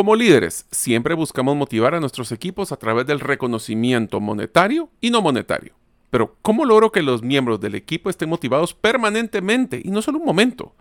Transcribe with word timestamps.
Como 0.00 0.16
líderes, 0.16 0.64
siempre 0.70 1.12
buscamos 1.12 1.54
motivar 1.54 1.94
a 1.94 2.00
nuestros 2.00 2.32
equipos 2.32 2.72
a 2.72 2.78
través 2.78 3.06
del 3.06 3.20
reconocimiento 3.20 4.18
monetario 4.18 4.88
y 5.02 5.10
no 5.10 5.20
monetario. 5.20 5.74
Pero, 6.08 6.38
¿cómo 6.40 6.64
logro 6.64 6.90
que 6.90 7.02
los 7.02 7.22
miembros 7.22 7.60
del 7.60 7.74
equipo 7.74 8.08
estén 8.08 8.30
motivados 8.30 8.72
permanentemente 8.72 9.78
y 9.84 9.90
no 9.90 10.00
solo 10.00 10.16
un 10.16 10.24
momento? 10.24 10.74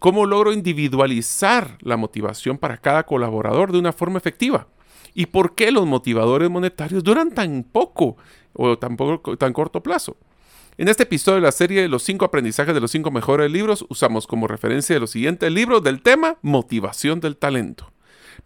¿Cómo 0.00 0.26
logro 0.26 0.52
individualizar 0.52 1.78
la 1.80 1.96
motivación 1.96 2.58
para 2.58 2.76
cada 2.76 3.04
colaborador 3.04 3.70
de 3.70 3.78
una 3.78 3.92
forma 3.92 4.18
efectiva? 4.18 4.66
¿Y 5.14 5.26
por 5.26 5.54
qué 5.54 5.70
los 5.70 5.86
motivadores 5.86 6.50
monetarios 6.50 7.04
duran 7.04 7.30
tan 7.30 7.62
poco 7.62 8.16
o 8.52 8.76
tan, 8.76 8.96
tan 9.38 9.52
corto 9.52 9.80
plazo? 9.80 10.16
En 10.76 10.88
este 10.88 11.04
episodio 11.04 11.36
de 11.36 11.42
la 11.42 11.52
serie 11.52 11.82
de 11.82 11.88
los 11.88 12.02
cinco 12.02 12.24
aprendizajes 12.24 12.74
de 12.74 12.80
los 12.80 12.90
cinco 12.90 13.12
mejores 13.12 13.48
libros, 13.48 13.86
usamos 13.88 14.26
como 14.26 14.48
referencia 14.48 14.98
los 14.98 15.12
siguientes 15.12 15.52
libros 15.52 15.84
del 15.84 16.02
tema 16.02 16.38
motivación 16.42 17.20
del 17.20 17.36
talento. 17.36 17.92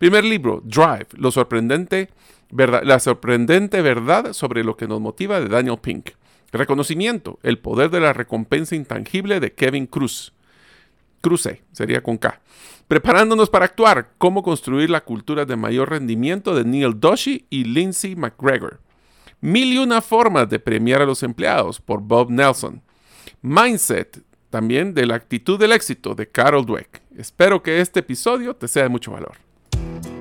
Primer 0.01 0.25
libro, 0.25 0.63
Drive, 0.65 1.09
lo 1.19 1.31
sorprendente, 1.31 2.09
la 2.57 2.99
sorprendente 3.01 3.83
verdad 3.83 4.33
sobre 4.33 4.65
lo 4.65 4.75
que 4.75 4.89
nos 4.89 4.99
motiva 4.99 5.39
de 5.41 5.49
Daniel 5.49 5.77
Pink. 5.77 6.13
Reconocimiento, 6.53 7.39
el 7.43 7.59
poder 7.59 7.91
de 7.91 8.01
la 8.01 8.15
recompensa 8.15 8.75
intangible 8.75 9.41
de 9.41 9.53
Kevin 9.53 9.87
Cruz. 9.87 10.33
Cruce, 11.21 11.61
sería 11.73 12.03
con 12.03 12.17
K. 12.17 12.41
Preparándonos 12.89 13.51
para 13.51 13.67
actuar, 13.67 14.13
cómo 14.17 14.43
construir 14.43 14.89
la 14.89 15.03
cultura 15.03 15.45
de 15.45 15.57
mayor 15.57 15.91
rendimiento 15.91 16.55
de 16.55 16.65
Neil 16.65 16.99
Doshi 16.99 17.45
y 17.51 17.65
Lindsay 17.65 18.17
McGregor. 18.17 18.81
Mil 19.43 19.71
y 19.71 19.77
una 19.77 20.01
formas 20.01 20.49
de 20.49 20.61
premiar 20.61 21.03
a 21.03 21.07
los 21.07 21.23
empleados 21.23 21.79
por 21.79 22.01
Bob 22.01 22.31
Nelson. 22.31 22.81
Mindset, 23.43 24.23
también 24.49 24.95
de 24.95 25.05
la 25.05 25.17
actitud 25.17 25.59
del 25.61 25.73
éxito 25.73 26.15
de 26.15 26.27
Carol 26.27 26.65
Dweck. 26.65 27.03
Espero 27.19 27.63
que 27.63 27.83
este 27.83 28.01
episodio 28.01 28.57
te 28.57 28.67
sea 28.67 28.85
de 28.85 28.89
mucho 28.89 29.13
valor. 29.13 29.50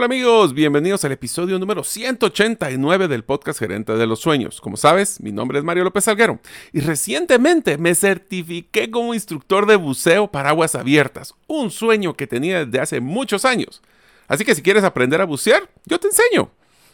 Hola 0.00 0.06
amigos, 0.06 0.54
bienvenidos 0.54 1.04
al 1.04 1.12
episodio 1.12 1.58
número 1.58 1.84
189 1.84 3.06
del 3.06 3.22
podcast 3.22 3.58
Gerente 3.58 3.94
de 3.96 4.06
los 4.06 4.18
Sueños. 4.18 4.62
Como 4.62 4.78
sabes, 4.78 5.20
mi 5.20 5.30
nombre 5.30 5.58
es 5.58 5.64
Mario 5.66 5.84
López 5.84 6.04
Salguero 6.04 6.40
y 6.72 6.80
recientemente 6.80 7.76
me 7.76 7.94
certifiqué 7.94 8.90
como 8.90 9.12
instructor 9.12 9.66
de 9.66 9.76
buceo 9.76 10.30
para 10.30 10.48
aguas 10.48 10.74
abiertas, 10.74 11.34
un 11.48 11.70
sueño 11.70 12.14
que 12.14 12.26
tenía 12.26 12.64
desde 12.64 12.80
hace 12.80 13.00
muchos 13.02 13.44
años. 13.44 13.82
Así 14.26 14.46
que 14.46 14.54
si 14.54 14.62
quieres 14.62 14.84
aprender 14.84 15.20
a 15.20 15.26
bucear, 15.26 15.68
yo 15.84 16.00
te 16.00 16.06
enseño. 16.06 16.50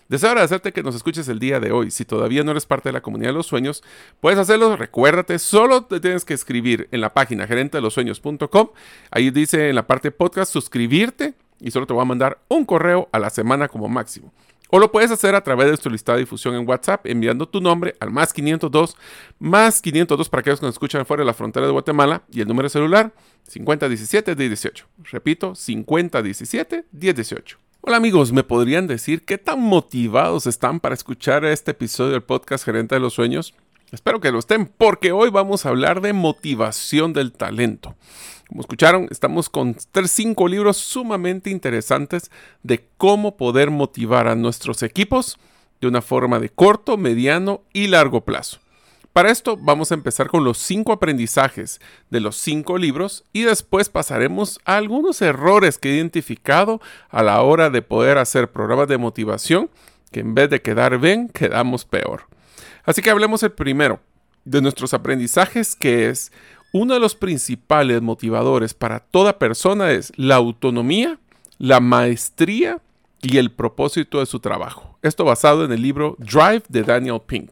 Deseo 0.08 0.30
agradecerte 0.30 0.72
que 0.72 0.82
nos 0.82 0.96
escuches 0.96 1.28
el 1.28 1.38
día 1.38 1.60
de 1.60 1.70
hoy. 1.70 1.92
Si 1.92 2.04
todavía 2.04 2.42
no 2.42 2.50
eres 2.50 2.66
parte 2.66 2.88
de 2.88 2.94
la 2.94 3.02
comunidad 3.02 3.30
de 3.30 3.34
los 3.34 3.46
sueños, 3.46 3.84
puedes 4.20 4.40
hacerlo. 4.40 4.76
Recuérdate, 4.76 5.38
solo 5.38 5.84
te 5.84 6.00
tienes 6.00 6.24
que 6.24 6.34
escribir 6.34 6.88
en 6.90 7.00
la 7.00 7.14
página 7.14 7.46
gerente 7.46 7.78
de 7.78 7.82
los 7.82 7.94
sueños.com. 7.94 8.70
Ahí 9.12 9.30
dice 9.30 9.68
en 9.68 9.76
la 9.76 9.86
parte 9.86 10.10
podcast 10.10 10.52
suscribirte 10.52 11.34
y 11.60 11.70
solo 11.70 11.86
te 11.86 11.94
voy 11.94 12.02
a 12.02 12.06
mandar 12.06 12.38
un 12.48 12.64
correo 12.64 13.08
a 13.12 13.18
la 13.18 13.30
semana 13.30 13.68
como 13.68 13.88
máximo. 13.88 14.32
O 14.68 14.80
lo 14.80 14.90
puedes 14.90 15.12
hacer 15.12 15.34
a 15.34 15.44
través 15.44 15.70
de 15.70 15.76
tu 15.76 15.88
lista 15.88 16.14
de 16.14 16.20
difusión 16.20 16.54
en 16.56 16.68
WhatsApp 16.68 17.06
enviando 17.06 17.48
tu 17.48 17.60
nombre 17.60 17.94
al 18.00 18.10
más 18.10 18.32
502, 18.32 18.96
más 19.38 19.80
502 19.80 20.28
para 20.28 20.40
aquellos 20.40 20.60
que 20.60 20.66
nos 20.66 20.74
escuchan 20.74 21.06
fuera 21.06 21.20
de 21.20 21.26
la 21.26 21.34
frontera 21.34 21.66
de 21.66 21.72
Guatemala 21.72 22.22
y 22.32 22.40
el 22.40 22.48
número 22.48 22.68
celular 22.68 23.12
5017-1018. 23.48 24.84
Repito, 25.12 25.52
5017-1018. 25.52 27.56
Hola 27.82 27.98
amigos, 27.98 28.32
¿me 28.32 28.42
podrían 28.42 28.88
decir 28.88 29.24
qué 29.24 29.38
tan 29.38 29.60
motivados 29.60 30.48
están 30.48 30.80
para 30.80 30.96
escuchar 30.96 31.44
este 31.44 31.70
episodio 31.70 32.12
del 32.12 32.24
podcast 32.24 32.64
Gerente 32.64 32.96
de 32.96 33.00
los 33.00 33.14
Sueños? 33.14 33.54
Espero 33.92 34.20
que 34.20 34.32
lo 34.32 34.41
estén 34.41 34.66
porque 34.66 35.12
hoy 35.12 35.30
vamos 35.30 35.64
a 35.64 35.69
hablar 35.69 36.00
de 36.00 36.12
motivación 36.12 37.12
del 37.12 37.32
talento. 37.32 37.94
Como 38.48 38.60
escucharon, 38.60 39.06
estamos 39.10 39.48
con 39.48 39.76
cinco 40.06 40.48
libros 40.48 40.76
sumamente 40.76 41.50
interesantes 41.50 42.30
de 42.64 42.88
cómo 42.97 43.36
poder 43.36 43.70
motivar 43.70 44.26
a 44.26 44.34
nuestros 44.34 44.82
equipos 44.82 45.38
de 45.80 45.86
una 45.86 46.02
forma 46.02 46.41
de 46.41 46.48
corto, 46.48 46.97
mediano 46.97 47.62
y 47.72 47.86
largo 47.86 48.22
plazo. 48.22 48.58
Para 49.12 49.30
esto 49.30 49.56
vamos 49.56 49.92
a 49.92 49.94
empezar 49.94 50.28
con 50.28 50.42
los 50.44 50.58
cinco 50.58 50.92
aprendizajes 50.92 51.80
de 52.10 52.20
los 52.20 52.36
cinco 52.36 52.78
libros 52.78 53.24
y 53.32 53.42
después 53.42 53.88
pasaremos 53.88 54.58
a 54.64 54.76
algunos 54.76 55.22
errores 55.22 55.78
que 55.78 55.91
he 55.91 55.97
identificado 55.97 56.80
a 57.08 57.22
la 57.22 57.41
hora 57.41 57.70
de 57.70 57.82
poder 57.82 58.18
hacer 58.18 58.50
programas 58.50 58.88
de 58.88 58.98
motivación 58.98 59.70
que 60.10 60.20
en 60.20 60.34
vez 60.34 60.50
de 60.50 60.60
quedar 60.60 60.98
bien, 60.98 61.28
quedamos 61.28 61.84
peor. 61.84 62.35
Así 62.84 63.02
que 63.02 63.10
hablemos 63.10 63.42
el 63.42 63.52
primero 63.52 64.00
de 64.44 64.62
nuestros 64.62 64.94
aprendizajes 64.94 65.74
que 65.74 66.08
es 66.08 66.32
uno 66.72 66.94
de 66.94 67.00
los 67.00 67.14
principales 67.14 68.02
motivadores 68.02 68.74
para 68.74 69.00
toda 69.00 69.38
persona 69.38 69.92
es 69.92 70.12
la 70.16 70.36
autonomía, 70.36 71.18
la 71.58 71.80
maestría 71.80 72.80
y 73.22 73.38
el 73.38 73.50
propósito 73.50 74.20
de 74.20 74.26
su 74.26 74.40
trabajo. 74.40 74.98
Esto 75.02 75.24
basado 75.24 75.64
en 75.64 75.72
el 75.72 75.82
libro 75.82 76.16
Drive 76.18 76.64
de 76.68 76.82
Daniel 76.82 77.20
Pink. 77.26 77.50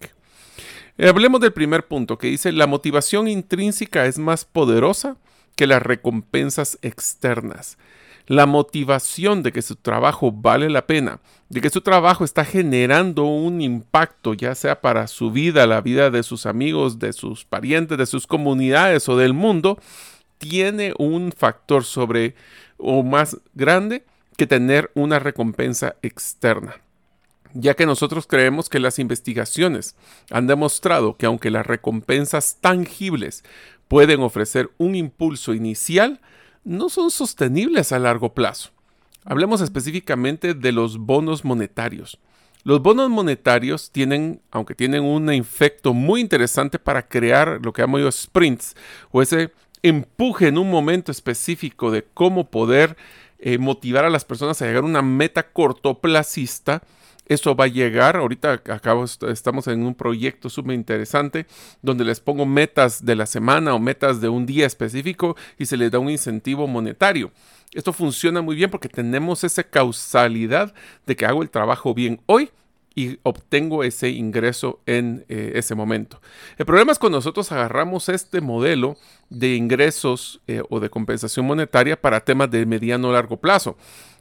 Eh, 0.98 1.09
hablemos 1.09 1.41
del 1.41 1.53
primer 1.53 1.86
punto 1.86 2.19
que 2.19 2.28
dice, 2.28 2.53
la 2.53 2.66
motivación 2.66 3.26
intrínseca 3.26 4.06
es 4.06 4.19
más 4.19 4.44
poderosa 4.44 5.16
que 5.56 5.66
las 5.66 5.82
recompensas 5.82 6.78
externas 6.82 7.78
la 8.27 8.47
motivación 8.47 9.43
de 9.43 9.53
que 9.53 9.62
su 9.62 9.77
trabajo 9.77 10.33
vale 10.33 10.71
la 10.71 10.87
pena, 10.87 11.21
de 11.49 11.61
que 11.61 11.71
su 11.71 11.83
trabajo 11.83 12.25
está 12.25 12.45
generando 12.45 13.25
un 13.25 13.61
impacto, 13.61 14.35
ya 14.35 14.55
sea 14.55 14.81
para 14.81 15.07
su 15.07 15.31
vida, 15.31 15.67
la 15.67 15.81
vida 15.81 16.11
de 16.11 16.23
sus 16.23 16.47
amigos, 16.47 16.99
de 16.99 17.13
sus 17.13 17.45
parientes, 17.45 17.98
de 17.98 18.07
sus 18.07 18.27
comunidades 18.27 19.09
o 19.09 19.16
del 19.16 19.34
mundo, 19.34 19.78
tiene 20.39 20.95
un 20.98 21.33
factor 21.33 21.84
sobre 21.84 22.34
o 22.78 23.03
más 23.03 23.39
grande 23.54 24.04
que 24.37 24.47
tener 24.47 24.91
una 24.95 25.19
recompensa 25.19 25.97
externa. 26.03 26.77
Ya 27.53 27.75
que 27.75 27.87
nosotros 27.87 28.27
creemos 28.27 28.69
que 28.69 28.81
las 28.81 28.98
investigaciones 28.98 29.95
han 30.31 30.48
demostrado 30.48 31.16
que 31.16 31.27
aunque 31.27 31.51
las 31.51 31.65
recompensas 31.65 32.59
tangibles 32.60 33.45
pueden 33.87 34.22
ofrecer 34.22 34.71
un 34.77 34.97
impulso 34.97 35.54
inicial, 35.54 36.21
no 36.65 36.89
son 36.89 37.11
sostenibles 37.11 37.93
a 37.93 37.99
largo 37.99 38.34
plazo. 38.34 38.71
Hablemos 39.25 39.61
específicamente 39.61 40.55
de 40.55 40.72
los 40.72 40.99
bonos 40.99 41.45
monetarios. 41.45 42.19
Los 42.63 42.83
bonos 42.83 43.11
monetarios 43.11 43.91
tienen, 43.91 44.41
aunque 44.51 44.75
tienen 44.75 45.05
un 45.05 45.31
efecto 45.31 45.93
muy 45.93 46.21
interesante 46.21 46.78
para 46.78 47.07
crear 47.07 47.61
lo 47.63 47.72
que 47.72 47.83
llamo 47.83 47.99
yo 47.99 48.11
sprints, 48.11 48.75
o 49.11 49.21
ese 49.21 49.53
empuje 49.83 50.49
en 50.49 50.57
un 50.57 50.71
momento 50.71 51.13
específico 51.13 51.91
de 51.91 52.05
cómo 52.15 52.51
poder 52.51 52.97
eh, 53.39 53.59
motivar 53.59 54.07
a 54.07 54.10
las 54.10 54.25
personas 54.25 54.60
a 54.63 54.67
llegar 54.67 54.83
a 54.83 54.87
una 54.87 55.03
meta 55.03 55.53
cortoplacista, 55.53 56.83
Esto 57.26 57.56
va 57.56 57.65
a 57.65 57.68
llegar, 57.68 58.16
ahorita 58.16 58.53
acabo, 58.53 59.04
estamos 59.04 59.66
en 59.68 59.82
un 59.84 59.94
proyecto 59.94 60.50
súper 60.50 60.74
interesante 60.74 61.47
donde 61.80 62.04
les 62.04 62.21
pongo 62.21 62.44
metas 62.44 63.04
de 63.04 63.16
la 63.16 63.26
semana 63.26 63.74
o 63.74 63.78
metas 63.78 64.21
de 64.21 64.28
un 64.28 64.44
día 64.44 64.66
específico 64.66 65.36
y 65.59 65.66
se 65.66 65.76
les 65.76 65.91
da 65.91 65.98
un 65.98 66.10
incentivo 66.10 66.66
monetario. 66.66 67.32
Esto 67.72 67.92
funciona 67.92 68.42
muy 68.42 68.56
bien 68.56 68.71
porque 68.71 68.88
tenemos 68.88 69.42
esa 69.42 69.62
causalidad 69.62 70.74
de 71.06 71.16
que 71.16 71.26
hago 71.26 71.42
el 71.42 71.50
trabajo 71.50 71.94
bien 71.94 72.21
hoy 72.26 72.50
y 72.94 73.18
obtengo 73.22 73.82
ese 73.82 74.10
ingreso 74.10 74.80
en 74.86 75.24
eh, 75.28 75.53
ese 75.56 75.74
momento. 75.74 76.21
El 76.56 76.66
problema 76.66 76.92
es 76.92 76.98
cuando 76.98 77.18
nosotros 77.18 77.50
agarramos 77.50 78.09
este 78.09 78.41
modelo 78.41 78.97
de 79.30 79.56
ingresos 79.56 80.41
eh, 80.47 80.62
o 80.68 80.78
de 80.78 80.91
compensación 80.91 81.47
monetaria 81.47 82.00
para 82.00 82.21
temas 82.21 82.50
de 82.50 82.66
mediano 82.66 83.09
o 83.09 83.12
largo 83.12 83.38
plazo. 83.38 83.76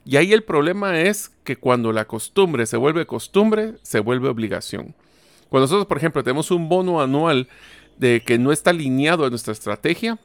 Y 0.06 0.18
ahí 0.18 0.34
el 0.34 0.44
problema 0.44 1.00
es 1.00 1.32
que 1.44 1.56
cuando 1.56 1.92
la 1.92 2.06
costumbre 2.06 2.66
se 2.66 2.78
vuelve 2.78 3.06
costumbre, 3.06 3.76
se 3.82 4.00
vuelve 4.00 4.30
obligación. 4.30 4.96
Cuando 5.50 5.66
nosotros, 5.66 5.88
por 5.88 5.98
ejemplo, 5.98 6.24
tenemos 6.24 6.52
un 6.52 6.68
bono 6.68 7.02
anual 7.02 7.48
de 7.98 8.22
que 8.26 8.38
no 8.38 8.52
está 8.52 8.72
alineado 8.72 9.26
a 9.26 9.30
nuestra 9.30 9.54
estrategia, 9.54 10.20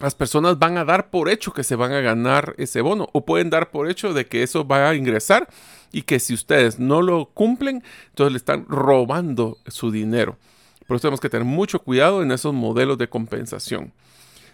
las 0.00 0.14
personas 0.14 0.58
van 0.58 0.78
a 0.78 0.84
dar 0.84 1.10
por 1.10 1.28
hecho 1.28 1.52
que 1.52 1.64
se 1.64 1.76
van 1.76 1.92
a 1.92 2.00
ganar 2.00 2.54
ese 2.56 2.80
bono 2.80 3.08
o 3.12 3.26
pueden 3.26 3.50
dar 3.50 3.70
por 3.70 3.90
hecho 3.90 4.14
de 4.14 4.26
que 4.26 4.42
eso 4.42 4.66
va 4.66 4.88
a 4.88 4.94
ingresar 4.94 5.48
y 5.92 6.02
que 6.02 6.18
si 6.18 6.32
ustedes 6.32 6.78
no 6.78 7.02
lo 7.02 7.26
cumplen, 7.26 7.82
entonces 8.08 8.32
le 8.32 8.38
están 8.38 8.64
robando 8.66 9.58
su 9.66 9.90
dinero. 9.90 10.38
Por 10.86 10.96
eso 10.96 11.02
tenemos 11.02 11.20
que 11.20 11.28
tener 11.28 11.44
mucho 11.44 11.80
cuidado 11.80 12.22
en 12.22 12.32
esos 12.32 12.54
modelos 12.54 12.96
de 12.96 13.08
compensación. 13.08 13.92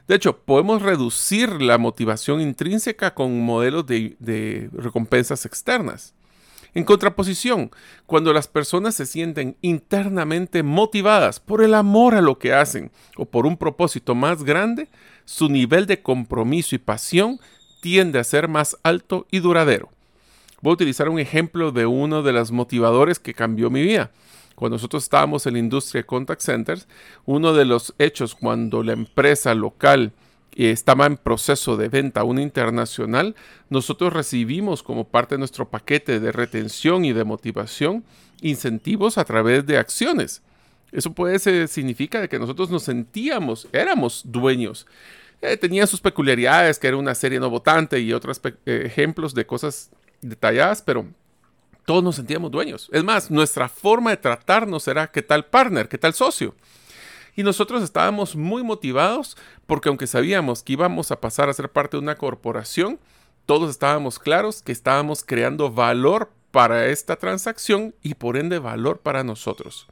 De 0.09 0.15
hecho, 0.15 0.39
podemos 0.39 0.83
reducir 0.83 1.61
la 1.61 1.79
motivación 1.79 2.41
intrínseca 2.41 3.15
con 3.15 3.41
modelos 3.41 3.87
de, 3.87 4.71
recompensas 4.73 5.45
externas. 5.47 6.15
En 6.75 6.85
contraposición, 6.85 7.71
cuando 8.05 8.33
las 8.33 8.47
personas 8.47 8.95
se 8.95 9.07
sienten 9.07 9.57
internamente 9.63 10.63
motivadas 10.63 11.41
por 11.41 11.63
el 11.63 11.75
amor 11.75 12.15
a 12.15 12.21
lo 12.21 12.39
que 12.39 12.53
hacen 12.53 12.93
o 13.17 13.25
por 13.25 13.47
un 13.47 13.57
propósito 13.57 14.15
más 14.15 14.45
grande, 14.45 14.89
su 15.25 15.49
nivel 15.49 15.87
de 15.87 16.03
compromiso 16.03 16.75
y 16.77 16.79
pasión 16.79 17.41
tiende 17.81 18.19
a 18.19 18.25
ser 18.25 18.47
más 18.47 18.77
alto 18.83 19.27
y 19.31 19.41
duradero. 19.41 19.89
Voy 20.61 20.73
a 20.73 20.75
utilizar 20.75 21.09
un 21.09 21.19
ejemplo 21.19 21.73
de 21.73 21.87
uno 21.87 22.23
de 22.23 22.33
los 22.33 22.53
motivadores 22.53 23.19
que 23.19 23.35
cambió 23.35 23.71
mi 23.71 23.83
vida. 23.83 24.11
Cuando 24.57 24.75
nosotros 24.75 25.05
estábamos 25.05 25.47
en 25.47 25.53
la 25.53 25.61
industria 25.61 26.03
de 26.03 26.07
contact 26.07 26.41
centers, 26.41 26.89
uno 27.27 27.53
de 27.53 27.67
los 27.67 27.95
hechos 27.99 28.35
cuando 28.35 28.83
la 28.83 28.95
empresa 28.95 29.55
local 29.55 30.13
estaba 30.57 31.05
en 31.07 31.19
proceso 31.19 31.77
de 31.77 31.89
venta 31.89 32.23
a 32.23 32.25
una 32.25 32.41
internacional, 32.41 33.37
nosotros 33.69 34.13
recibimos 34.13 34.83
como 34.83 35.07
parte 35.07 35.35
de 35.35 35.41
nuestro 35.41 35.69
paquete 35.69 36.19
de 36.19 36.33
retención 36.33 37.05
y 37.05 37.13
de 37.13 37.25
motivación 37.25 38.05
incentivos 38.41 39.19
a 39.19 39.25
través 39.25 39.67
de 39.67 39.77
acciones. 39.77 40.43
Eso 40.93 41.13
puede 41.13 41.39
ser, 41.39 41.69
significa 41.69 42.27
que 42.27 42.39
nosotros 42.39 42.71
nos 42.71 42.85
sentíamos, 42.85 43.69
éramos 43.73 44.23
dueños. 44.25 44.87
Eh, 45.43 45.59
tenía 45.59 45.87
sus 45.87 46.01
peculiaridades, 46.01 46.79
que 46.79 46.89
era 46.89 46.97
una 46.97 47.15
serie 47.15 47.39
no 47.39 47.51
votante 47.51 48.01
y 48.01 48.15
otros 48.15 48.41
eh, 48.43 48.83
ejemplos 48.87 49.35
de 49.35 49.45
cosas 49.45 49.91
detalladas, 50.23 50.81
pero 50.81 51.07
todos 51.87 52.05
nos 52.05 52.17
sentíamos 52.17 52.51
dueños. 52.51 52.91
Es 52.93 53.03
más, 53.03 53.31
nuestra 53.31 53.69
forma 53.69 54.11
de 54.11 54.19
tratarnos 54.19 54.87
era 54.89 55.07
qué 55.07 55.23
tal 55.23 55.47
partner, 55.47 55.89
qué 55.89 55.97
tal 55.97 56.13
socio. 56.13 56.55
Y 57.37 57.43
nosotros 57.43 57.83
estábamos 57.83 58.35
muy 58.35 58.63
motivados 58.63 59.37
porque 59.67 59.89
aunque 59.89 60.07
sabíamos 60.07 60.63
que 60.63 60.75
íbamos 60.75 61.11
a 61.11 61.21
pasar 61.21 61.49
a 61.49 61.55
ser 61.55 61.71
parte 61.71 61.97
de 61.97 62.03
una 62.03 62.17
corporación, 62.17 62.99
todos 63.47 63.71
estábamos 63.71 64.19
claros 64.19 64.63
que 64.63 64.73
estábamos 64.73 65.25
creando 65.25 65.71
valor 65.71 66.31
para 66.51 66.87
esta 66.87 67.17
transacción 67.17 67.95
y 68.03 68.15
por 68.15 68.37
ende 68.37 68.59
valor 68.59 68.99
para 68.99 69.23
nosotros. 69.23 69.87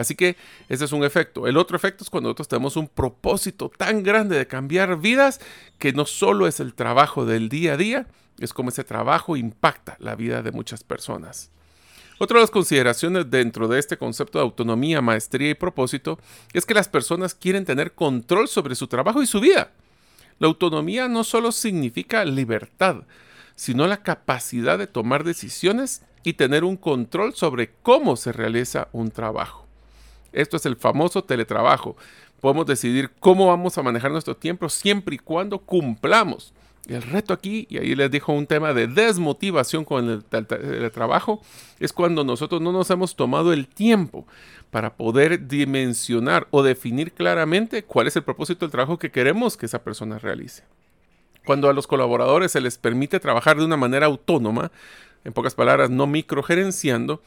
Así 0.00 0.14
que 0.14 0.38
ese 0.70 0.86
es 0.86 0.92
un 0.92 1.04
efecto. 1.04 1.46
El 1.46 1.58
otro 1.58 1.76
efecto 1.76 2.02
es 2.02 2.08
cuando 2.08 2.28
nosotros 2.30 2.48
tenemos 2.48 2.76
un 2.76 2.88
propósito 2.88 3.70
tan 3.76 4.02
grande 4.02 4.38
de 4.38 4.46
cambiar 4.46 4.98
vidas 4.98 5.40
que 5.78 5.92
no 5.92 6.06
solo 6.06 6.46
es 6.46 6.58
el 6.58 6.72
trabajo 6.72 7.26
del 7.26 7.50
día 7.50 7.74
a 7.74 7.76
día, 7.76 8.06
es 8.38 8.54
como 8.54 8.70
ese 8.70 8.82
trabajo 8.82 9.36
impacta 9.36 9.98
la 10.00 10.14
vida 10.14 10.40
de 10.40 10.52
muchas 10.52 10.84
personas. 10.84 11.50
Otra 12.18 12.38
de 12.38 12.44
las 12.44 12.50
consideraciones 12.50 13.30
dentro 13.30 13.68
de 13.68 13.78
este 13.78 13.98
concepto 13.98 14.38
de 14.38 14.44
autonomía, 14.44 15.02
maestría 15.02 15.50
y 15.50 15.54
propósito 15.54 16.18
es 16.54 16.64
que 16.64 16.72
las 16.72 16.88
personas 16.88 17.34
quieren 17.34 17.66
tener 17.66 17.92
control 17.92 18.48
sobre 18.48 18.76
su 18.76 18.86
trabajo 18.86 19.22
y 19.22 19.26
su 19.26 19.38
vida. 19.38 19.72
La 20.38 20.46
autonomía 20.46 21.08
no 21.08 21.24
solo 21.24 21.52
significa 21.52 22.24
libertad, 22.24 23.04
sino 23.54 23.86
la 23.86 24.02
capacidad 24.02 24.78
de 24.78 24.86
tomar 24.86 25.24
decisiones 25.24 26.04
y 26.22 26.32
tener 26.32 26.64
un 26.64 26.78
control 26.78 27.34
sobre 27.34 27.74
cómo 27.82 28.16
se 28.16 28.32
realiza 28.32 28.88
un 28.92 29.10
trabajo. 29.10 29.69
Esto 30.32 30.56
es 30.56 30.66
el 30.66 30.76
famoso 30.76 31.24
teletrabajo. 31.24 31.96
Podemos 32.40 32.66
decidir 32.66 33.10
cómo 33.20 33.46
vamos 33.46 33.76
a 33.76 33.82
manejar 33.82 34.10
nuestro 34.10 34.36
tiempo 34.36 34.68
siempre 34.68 35.16
y 35.16 35.18
cuando 35.18 35.58
cumplamos 35.58 36.52
el 36.88 37.02
reto 37.02 37.32
aquí, 37.32 37.66
y 37.70 37.78
ahí 37.78 37.94
les 37.94 38.10
dijo 38.10 38.32
un 38.32 38.46
tema 38.46 38.74
de 38.74 38.88
desmotivación 38.88 39.84
con 39.84 40.08
el, 40.10 40.90
trabajo, 40.90 41.40
es 41.78 41.92
cuando 41.92 42.24
nosotros 42.24 42.60
no 42.60 42.72
nos 42.72 42.90
hemos 42.90 43.14
tomado 43.14 43.52
el 43.52 43.68
tiempo 43.68 44.26
para 44.70 44.94
poder 44.94 45.46
dimensionar 45.46 46.48
o 46.50 46.62
definir 46.62 47.12
claramente 47.12 47.84
cuál 47.84 48.08
es 48.08 48.16
el 48.16 48.24
propósito 48.24 48.64
del 48.64 48.72
trabajo 48.72 48.98
que 48.98 49.10
queremos 49.10 49.56
que 49.56 49.66
esa 49.66 49.82
persona 49.84 50.18
realice. 50.18 50.64
Cuando 51.44 51.68
a 51.68 51.72
los 51.72 51.86
colaboradores 51.86 52.52
se 52.52 52.60
les 52.60 52.76
permite 52.76 53.20
trabajar 53.20 53.56
de 53.56 53.64
una 53.64 53.76
manera 53.76 54.06
autónoma, 54.06 54.72
en 55.24 55.32
pocas 55.32 55.54
palabras, 55.54 55.90
no 55.90 56.06
microgerenciando, 56.06 57.22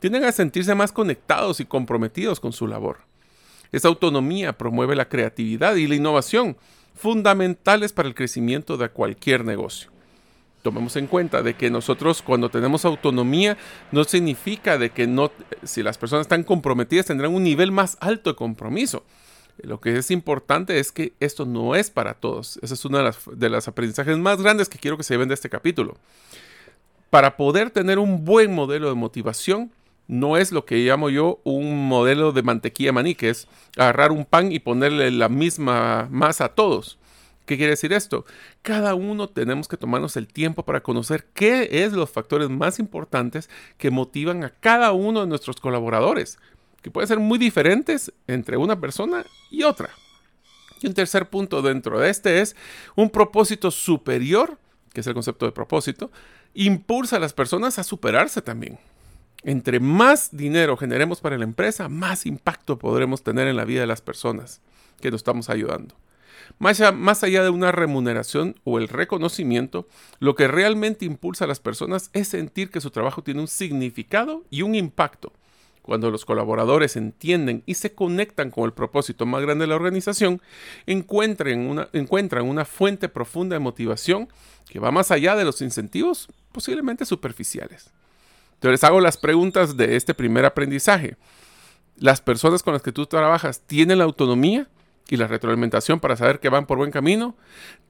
tienden 0.00 0.24
a 0.24 0.32
sentirse 0.32 0.74
más 0.74 0.92
conectados 0.92 1.60
y 1.60 1.64
comprometidos 1.64 2.40
con 2.40 2.52
su 2.52 2.66
labor. 2.66 2.98
Esa 3.72 3.88
autonomía 3.88 4.56
promueve 4.56 4.96
la 4.96 5.08
creatividad 5.08 5.76
y 5.76 5.86
la 5.86 5.94
innovación, 5.94 6.56
fundamentales 6.94 7.92
para 7.92 8.08
el 8.08 8.14
crecimiento 8.14 8.76
de 8.76 8.88
cualquier 8.88 9.44
negocio. 9.44 9.90
Tomemos 10.62 10.96
en 10.96 11.06
cuenta 11.06 11.42
de 11.42 11.54
que 11.54 11.70
nosotros 11.70 12.22
cuando 12.22 12.48
tenemos 12.48 12.84
autonomía 12.84 13.56
no 13.92 14.02
significa 14.02 14.78
de 14.78 14.90
que 14.90 15.06
no, 15.06 15.30
si 15.62 15.82
las 15.82 15.96
personas 15.96 16.24
están 16.24 16.42
comprometidas 16.42 17.06
tendrán 17.06 17.34
un 17.34 17.44
nivel 17.44 17.70
más 17.70 17.96
alto 18.00 18.30
de 18.30 18.36
compromiso. 18.36 19.04
Lo 19.58 19.80
que 19.80 19.96
es 19.96 20.10
importante 20.10 20.78
es 20.78 20.92
que 20.92 21.12
esto 21.20 21.46
no 21.46 21.76
es 21.76 21.90
para 21.90 22.14
todos. 22.14 22.58
Ese 22.62 22.74
es 22.74 22.84
uno 22.84 22.98
de 22.98 23.04
los 23.04 23.18
de 23.32 23.48
los 23.48 23.68
aprendizajes 23.68 24.18
más 24.18 24.42
grandes 24.42 24.68
que 24.68 24.78
quiero 24.78 24.96
que 24.96 25.04
se 25.04 25.14
lleven 25.14 25.28
de 25.28 25.34
este 25.34 25.48
capítulo. 25.48 25.96
Para 27.10 27.36
poder 27.36 27.70
tener 27.70 27.98
un 27.98 28.24
buen 28.24 28.52
modelo 28.52 28.88
de 28.88 28.94
motivación, 28.94 29.70
no 30.08 30.36
es 30.36 30.52
lo 30.52 30.64
que 30.64 30.76
llamo 30.76 31.10
yo 31.10 31.40
un 31.44 31.88
modelo 31.88 32.32
de 32.32 32.42
mantequilla 32.42 32.92
maní, 32.92 33.16
agarrar 33.76 34.12
un 34.12 34.24
pan 34.24 34.52
y 34.52 34.58
ponerle 34.58 35.10
la 35.10 35.28
misma 35.28 36.08
masa 36.10 36.46
a 36.46 36.54
todos. 36.54 36.98
¿Qué 37.46 37.56
quiere 37.56 37.70
decir 37.70 37.92
esto? 37.92 38.24
Cada 38.62 38.94
uno 38.94 39.28
tenemos 39.28 39.68
que 39.68 39.76
tomarnos 39.76 40.16
el 40.16 40.26
tiempo 40.26 40.64
para 40.64 40.82
conocer 40.82 41.26
qué 41.32 41.84
es 41.84 41.92
los 41.92 42.10
factores 42.10 42.50
más 42.50 42.80
importantes 42.80 43.48
que 43.78 43.92
motivan 43.92 44.42
a 44.42 44.50
cada 44.50 44.92
uno 44.92 45.20
de 45.20 45.28
nuestros 45.28 45.60
colaboradores, 45.60 46.38
que 46.82 46.90
pueden 46.90 47.06
ser 47.06 47.20
muy 47.20 47.38
diferentes 47.38 48.12
entre 48.26 48.56
una 48.56 48.80
persona 48.80 49.24
y 49.50 49.62
otra. 49.62 49.90
Y 50.82 50.88
un 50.88 50.94
tercer 50.94 51.30
punto 51.30 51.62
dentro 51.62 52.00
de 52.00 52.10
este 52.10 52.40
es 52.40 52.56
un 52.96 53.10
propósito 53.10 53.70
superior, 53.70 54.58
que 54.92 55.00
es 55.00 55.06
el 55.06 55.14
concepto 55.14 55.46
de 55.46 55.52
propósito, 55.52 56.10
impulsa 56.52 57.16
a 57.16 57.20
las 57.20 57.32
personas 57.32 57.78
a 57.78 57.84
superarse 57.84 58.42
también. 58.42 58.78
Entre 59.42 59.80
más 59.80 60.36
dinero 60.36 60.76
generemos 60.76 61.20
para 61.20 61.38
la 61.38 61.44
empresa, 61.44 61.88
más 61.88 62.26
impacto 62.26 62.78
podremos 62.78 63.22
tener 63.22 63.46
en 63.48 63.56
la 63.56 63.64
vida 63.64 63.80
de 63.80 63.86
las 63.86 64.00
personas 64.00 64.60
que 65.00 65.10
nos 65.10 65.20
estamos 65.20 65.50
ayudando. 65.50 65.94
Más 66.58 66.80
allá, 66.80 67.42
de 67.42 67.50
una 67.50 67.72
remuneración 67.72 68.54
o 68.64 68.78
el 68.78 68.88
reconocimiento, 68.88 69.88
lo 70.20 70.34
que 70.34 70.48
realmente 70.48 71.04
impulsa 71.04 71.44
a 71.44 71.48
las 71.48 71.60
personas 71.60 72.10
es 72.12 72.28
sentir 72.28 72.70
que 72.70 72.80
su 72.80 72.90
trabajo 72.90 73.22
tiene 73.22 73.40
un 73.40 73.48
significado 73.48 74.44
y 74.48 74.62
un 74.62 74.74
impacto. 74.74 75.32
Cuando 75.82 76.10
los 76.10 76.24
colaboradores 76.24 76.96
entienden 76.96 77.62
y 77.66 77.74
se 77.74 77.94
conectan 77.94 78.50
con 78.50 78.64
el 78.64 78.72
propósito 78.72 79.26
más 79.26 79.42
grande 79.42 79.64
de 79.64 79.68
la 79.68 79.76
organización, 79.76 80.40
encuentran 80.86 81.60
una 82.48 82.64
fuente 82.64 83.08
profunda 83.08 83.54
de 83.54 83.60
motivación 83.60 84.28
que 84.68 84.80
va 84.80 84.90
más 84.90 85.10
allá 85.10 85.36
de 85.36 85.44
los 85.44 85.60
incentivos 85.62 86.28
posiblemente 86.52 87.04
superficiales. 87.04 87.90
Entonces 88.56 88.84
hago 88.84 89.00
las 89.00 89.16
preguntas 89.16 89.76
de 89.76 89.96
este 89.96 90.14
primer 90.14 90.44
aprendizaje. 90.44 91.16
¿Las 91.96 92.20
personas 92.20 92.62
con 92.62 92.72
las 92.72 92.82
que 92.82 92.92
tú 92.92 93.06
trabajas 93.06 93.60
tienen 93.60 93.98
la 93.98 94.04
autonomía 94.04 94.68
y 95.08 95.16
la 95.16 95.28
retroalimentación 95.28 96.00
para 96.00 96.16
saber 96.16 96.40
que 96.40 96.48
van 96.48 96.66
por 96.66 96.78
buen 96.78 96.90
camino? 96.90 97.36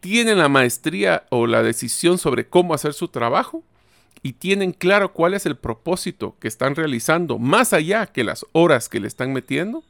¿Tienen 0.00 0.38
la 0.38 0.49
maestría 0.49 1.25
o 1.30 1.46
la 1.46 1.62
decisión 1.62 2.18
sobre 2.18 2.46
cómo 2.46 2.75
hacer 2.75 2.92
su 2.92 3.08
trabajo? 3.08 3.64
¿Y 4.23 4.35
tienen 4.35 4.73
claro 4.73 5.12
cuál 5.12 5.35
es 5.35 5.46
el 5.46 5.56
propósito 5.56 6.37
que 6.40 6.49
están 6.49 6.75
realizando 6.75 7.38
más 7.38 7.73
allá 7.73 8.06
que 8.06 8.25
las 8.25 8.44
horas 8.52 8.88
que 8.88 9.00
le 9.00 9.08
están 9.08 9.32
metiendo? 9.32 9.85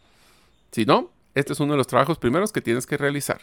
Si 0.72 0.84
no, 0.84 1.10
este 1.34 1.52
es 1.52 1.60
uno 1.60 1.72
de 1.72 1.78
los 1.78 1.86
trabajos 1.86 2.18
primeros 2.18 2.52
que 2.52 2.60
tienes 2.60 2.86
que 2.86 2.96
realizar. 2.96 3.40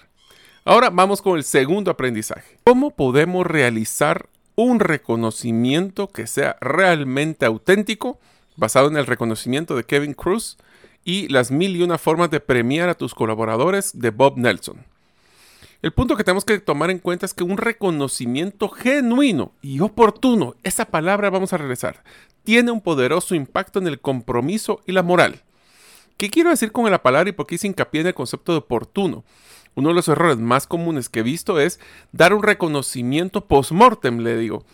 Ahora 0.65 0.89
vamos 0.89 1.21
con 1.21 1.37
el 1.37 1.43
segundo 1.43 1.91
aprendizaje. 1.91 2.57
¿Cómo 2.63 2.91
podemos 2.91 3.45
realizar 3.45 4.29
un 4.55 4.79
reconocimiento 4.79 6.07
que 6.07 6.27
sea 6.27 6.57
realmente 6.61 7.45
auténtico, 7.45 8.19
basado 8.55 8.87
en 8.87 8.97
el 8.97 9.05
reconocimiento 9.05 9.75
de 9.75 9.83
Kevin 9.83 10.13
Cruz 10.13 10.57
y 11.03 11.27
las 11.27 11.51
mil 11.51 11.75
y 11.75 11.83
una 11.83 11.97
formas 11.97 12.29
de 12.29 12.39
premiar 12.39 12.89
a 12.89 12.95
tus 12.95 13.15
colaboradores 13.15 13.99
de 13.99 14.11
Bob 14.11 14.37
Nelson. 14.37 14.85
El 15.81 15.91
punto 15.91 16.15
que 16.15 16.23
tenemos 16.23 16.45
que 16.45 16.59
tomar 16.59 16.91
en 16.91 16.99
cuenta 16.99 17.25
es 17.25 17.33
que 17.33 17.43
un 17.43 17.57
reconocimiento 17.57 18.69
genuino 18.69 19.51
y 19.61 19.81
oportuno, 19.81 20.55
esa 20.63 20.85
palabra 20.85 21.29
vamos 21.29 21.51
a 21.51 21.57
regresar, 21.57 22.03
tiene 22.45 22.71
un 22.71 22.79
poderoso 22.79 23.35
impacto 23.35 23.79
en 23.79 23.87
el 23.87 23.99
compromiso 23.99 24.81
y 24.85 24.93
la 24.93 25.03
moral. 25.03 25.41
¿Qué 26.15 26.29
quiero 26.29 26.51
decir 26.51 26.71
con 26.71 26.89
la 26.89 27.03
palabra 27.03 27.29
y 27.29 27.33
por 27.33 27.47
qué 27.47 27.55
hice 27.55 27.67
hincapié 27.67 28.01
en 28.01 28.07
el 28.07 28.13
concepto 28.13 28.53
de 28.53 28.59
oportuno? 28.59 29.25
Uno 29.75 29.89
de 29.89 29.95
los 29.95 30.07
errores 30.07 30.37
más 30.37 30.67
comunes 30.67 31.09
que 31.09 31.21
he 31.21 31.23
visto 31.23 31.59
es 31.59 31.79
dar 32.11 32.33
un 32.33 32.43
reconocimiento 32.43 33.45
post-mortem, 33.45 34.19
le 34.19 34.37
digo. 34.37 34.65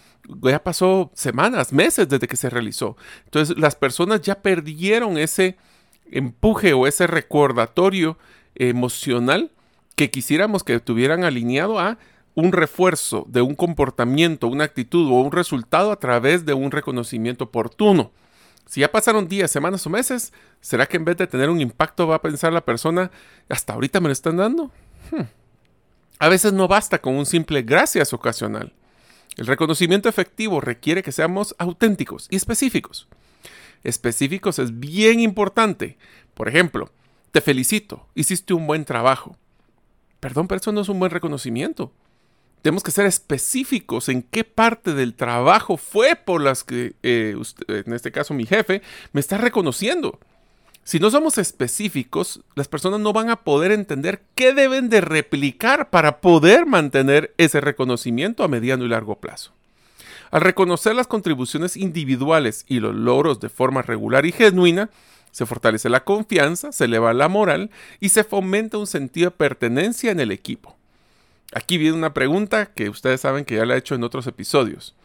Ya 0.41 0.63
pasó 0.63 1.11
semanas, 1.13 1.73
meses 1.73 2.09
desde 2.09 2.27
que 2.27 2.35
se 2.35 2.49
realizó. 2.49 2.97
Entonces 3.25 3.57
las 3.57 3.75
personas 3.75 4.21
ya 4.21 4.41
perdieron 4.41 5.17
ese 5.17 5.57
empuje 6.11 6.73
o 6.73 6.87
ese 6.87 7.07
recordatorio 7.07 8.17
emocional 8.55 9.51
que 9.95 10.09
quisiéramos 10.09 10.63
que 10.63 10.79
tuvieran 10.79 11.23
alineado 11.23 11.79
a 11.79 11.97
un 12.35 12.51
refuerzo 12.51 13.25
de 13.27 13.41
un 13.41 13.55
comportamiento, 13.55 14.47
una 14.47 14.63
actitud 14.63 15.07
o 15.09 15.21
un 15.21 15.31
resultado 15.31 15.91
a 15.91 15.99
través 15.99 16.45
de 16.45 16.53
un 16.53 16.71
reconocimiento 16.71 17.45
oportuno. 17.45 18.11
Si 18.65 18.81
ya 18.81 18.91
pasaron 18.91 19.27
días, 19.27 19.49
semanas 19.49 19.85
o 19.87 19.89
meses, 19.89 20.31
¿será 20.61 20.85
que 20.85 20.97
en 20.97 21.05
vez 21.05 21.17
de 21.17 21.27
tener 21.27 21.49
un 21.49 21.59
impacto 21.59 22.07
va 22.07 22.15
a 22.15 22.21
pensar 22.21 22.53
la 22.53 22.63
persona, 22.63 23.11
hasta 23.49 23.73
ahorita 23.73 23.99
me 23.99 24.09
lo 24.09 24.13
están 24.13 24.37
dando? 24.37 24.71
A 26.19 26.29
veces 26.29 26.53
no 26.53 26.67
basta 26.67 26.99
con 26.99 27.15
un 27.15 27.25
simple 27.25 27.61
gracias 27.61 28.13
ocasional. 28.13 28.73
El 29.37 29.47
reconocimiento 29.47 30.09
efectivo 30.09 30.59
requiere 30.59 31.01
que 31.01 31.13
seamos 31.13 31.55
auténticos 31.57 32.27
y 32.29 32.35
específicos. 32.35 33.07
Específicos 33.83 34.59
es 34.59 34.79
bien 34.79 35.21
importante. 35.21 35.97
Por 36.33 36.49
ejemplo, 36.49 36.91
te 37.31 37.41
felicito, 37.41 38.07
hiciste 38.15 38.53
un 38.53 38.67
buen 38.67 38.83
trabajo. 38.83 39.37
Perdón, 40.19 40.47
pero 40.47 40.59
eso 40.59 40.71
no 40.71 40.81
es 40.81 40.89
un 40.89 40.99
buen 40.99 41.11
reconocimiento. 41.11 41.93
Tenemos 42.61 42.83
que 42.83 42.91
ser 42.91 43.05
específicos 43.05 44.09
en 44.09 44.21
qué 44.21 44.43
parte 44.43 44.93
del 44.93 45.13
trabajo 45.13 45.77
fue 45.77 46.17
por 46.17 46.41
las 46.41 46.65
que, 46.65 46.95
eh, 47.03 47.35
en 47.69 47.93
este 47.93 48.11
caso 48.11 48.33
mi 48.33 48.45
jefe, 48.45 48.81
me 49.13 49.21
está 49.21 49.37
reconociendo. 49.37 50.19
Si 50.83 50.99
no 50.99 51.11
somos 51.11 51.37
específicos, 51.37 52.41
las 52.55 52.67
personas 52.67 52.99
no 52.99 53.13
van 53.13 53.29
a 53.29 53.43
poder 53.43 53.71
entender 53.71 54.23
qué 54.33 54.53
deben 54.53 54.89
de 54.89 55.01
replicar 55.01 55.89
para 55.89 56.19
poder 56.19 56.65
mantener 56.65 57.33
ese 57.37 57.61
reconocimiento 57.61 58.43
a 58.43 58.47
mediano 58.47 58.85
y 58.85 58.89
largo 58.89 59.19
plazo. 59.19 59.51
Al 60.31 60.41
reconocer 60.41 60.95
las 60.95 61.07
contribuciones 61.07 61.77
individuales 61.77 62.65
y 62.67 62.79
los 62.79 62.95
logros 62.95 63.39
de 63.39 63.49
forma 63.49 63.81
regular 63.81 64.25
y 64.25 64.31
genuina, 64.31 64.89
se 65.31 65.45
fortalece 65.45 65.89
la 65.89 66.03
confianza, 66.03 66.71
se 66.71 66.85
eleva 66.85 67.13
la 67.13 67.27
moral 67.27 67.69
y 67.99 68.09
se 68.09 68.23
fomenta 68.23 68.77
un 68.77 68.87
sentido 68.87 69.29
de 69.29 69.37
pertenencia 69.37 70.11
en 70.11 70.19
el 70.19 70.31
equipo. 70.31 70.75
Aquí 71.53 71.77
viene 71.77 71.97
una 71.97 72.13
pregunta 72.13 72.67
que 72.67 72.89
ustedes 72.89 73.21
saben 73.21 73.45
que 73.45 73.55
ya 73.55 73.65
la 73.65 73.75
he 73.75 73.79
hecho 73.79 73.95
en 73.95 74.03
otros 74.03 74.27
episodios. 74.27 74.95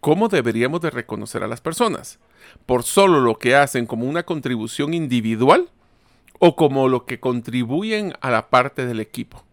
¿Cómo 0.00 0.28
deberíamos 0.28 0.80
de 0.80 0.90
reconocer 0.90 1.42
a 1.42 1.48
las 1.48 1.60
personas? 1.60 2.18
¿Por 2.66 2.82
solo 2.82 3.20
lo 3.20 3.38
que 3.38 3.56
hacen 3.56 3.86
como 3.86 4.06
una 4.06 4.24
contribución 4.24 4.94
individual 4.94 5.68
o 6.38 6.56
como 6.56 6.88
lo 6.88 7.06
que 7.06 7.20
contribuyen 7.20 8.14
a 8.20 8.30
la 8.30 8.50
parte 8.50 8.86
del 8.86 9.00
equipo? 9.00 9.44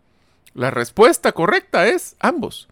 La 0.53 0.71
respuesta 0.71 1.31
correcta 1.31 1.87
es 1.87 2.15
ambos. 2.19 2.67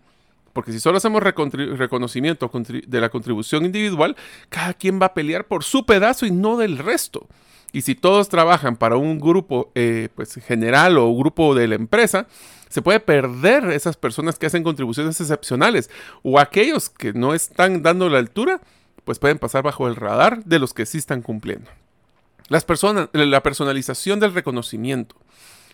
Porque 0.53 0.71
si 0.71 0.79
solo 0.79 0.97
hacemos 0.97 1.21
reconocimiento 1.21 2.51
de 2.87 2.99
la 2.99 3.09
contribución 3.09 3.63
individual, 3.63 4.15
cada 4.49 4.73
quien 4.73 4.99
va 4.99 5.07
a 5.07 5.13
pelear 5.13 5.45
por 5.45 5.63
su 5.63 5.85
pedazo 5.85 6.25
y 6.25 6.31
no 6.31 6.57
del 6.57 6.79
resto. 6.79 7.27
Y 7.73 7.81
si 7.81 7.93
todos 7.93 8.27
trabajan 8.29 8.75
para 8.75 8.97
un 8.97 9.19
grupo 9.19 9.71
eh, 9.75 10.09
pues, 10.15 10.33
general 10.35 10.97
o 10.97 11.15
grupo 11.15 11.53
de 11.53 11.67
la 11.67 11.75
empresa, 11.75 12.25
se 12.69 12.81
puede 12.81 12.99
perder 12.99 13.65
esas 13.65 13.97
personas 13.97 14.39
que 14.39 14.47
hacen 14.47 14.63
contribuciones 14.63 15.21
excepcionales 15.21 15.89
o 16.23 16.39
aquellos 16.39 16.89
que 16.89 17.13
no 17.13 17.33
están 17.33 17.83
dando 17.83 18.09
la 18.09 18.19
altura, 18.19 18.61
pues 19.07 19.17
pueden 19.17 19.39
pasar 19.39 19.63
bajo 19.63 19.87
el 19.87 19.95
radar 19.95 20.43
de 20.43 20.59
los 20.59 20.75
que 20.75 20.85
sí 20.85 20.99
están 20.99 21.23
cumpliendo. 21.23 21.71
Las 22.47 22.63
personas, 22.63 23.09
la 23.13 23.41
personalización 23.41 24.19
del 24.19 24.35
reconocimiento, 24.35 25.15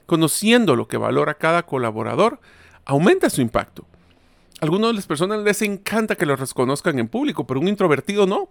conociendo 0.06 0.78
lo 0.78 0.88
que 0.88 0.96
valora 0.96 1.34
cada 1.34 1.64
colaborador, 1.66 2.40
aumenta 2.86 3.30
su 3.30 3.42
impacto 3.42 3.86
algunas 4.64 4.92
de 4.92 4.94
las 4.94 5.08
personas 5.08 5.44
les 5.44 5.62
encanta 5.62 6.16
que 6.16 6.26
los 6.26 6.40
reconozcan 6.40 6.98
en 6.98 7.10
público, 7.10 7.46
pero 7.46 7.60
un 7.60 7.68
introvertido 7.68 8.26
no. 8.26 8.48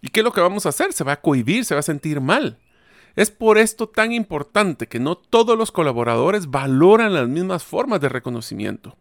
¿Y 0.00 0.08
qué 0.08 0.18
es 0.18 0.24
lo 0.24 0.32
que 0.32 0.40
vamos 0.40 0.66
a 0.66 0.70
hacer? 0.70 0.92
Se 0.92 1.04
va 1.04 1.12
a 1.12 1.20
cohibir, 1.20 1.64
se 1.64 1.74
va 1.74 1.78
a 1.78 1.84
sentir 1.84 2.20
mal. 2.20 2.58
Es 3.14 3.30
por 3.30 3.56
esto 3.56 3.88
tan 3.88 4.10
importante 4.10 4.88
que 4.88 4.98
no 4.98 5.16
todos 5.16 5.56
los 5.56 5.70
colaboradores 5.70 6.50
valoran 6.50 7.14
las 7.14 7.28
mismas 7.28 7.62
formas 7.62 8.00
de 8.00 8.08
reconocimiento. 8.08 8.96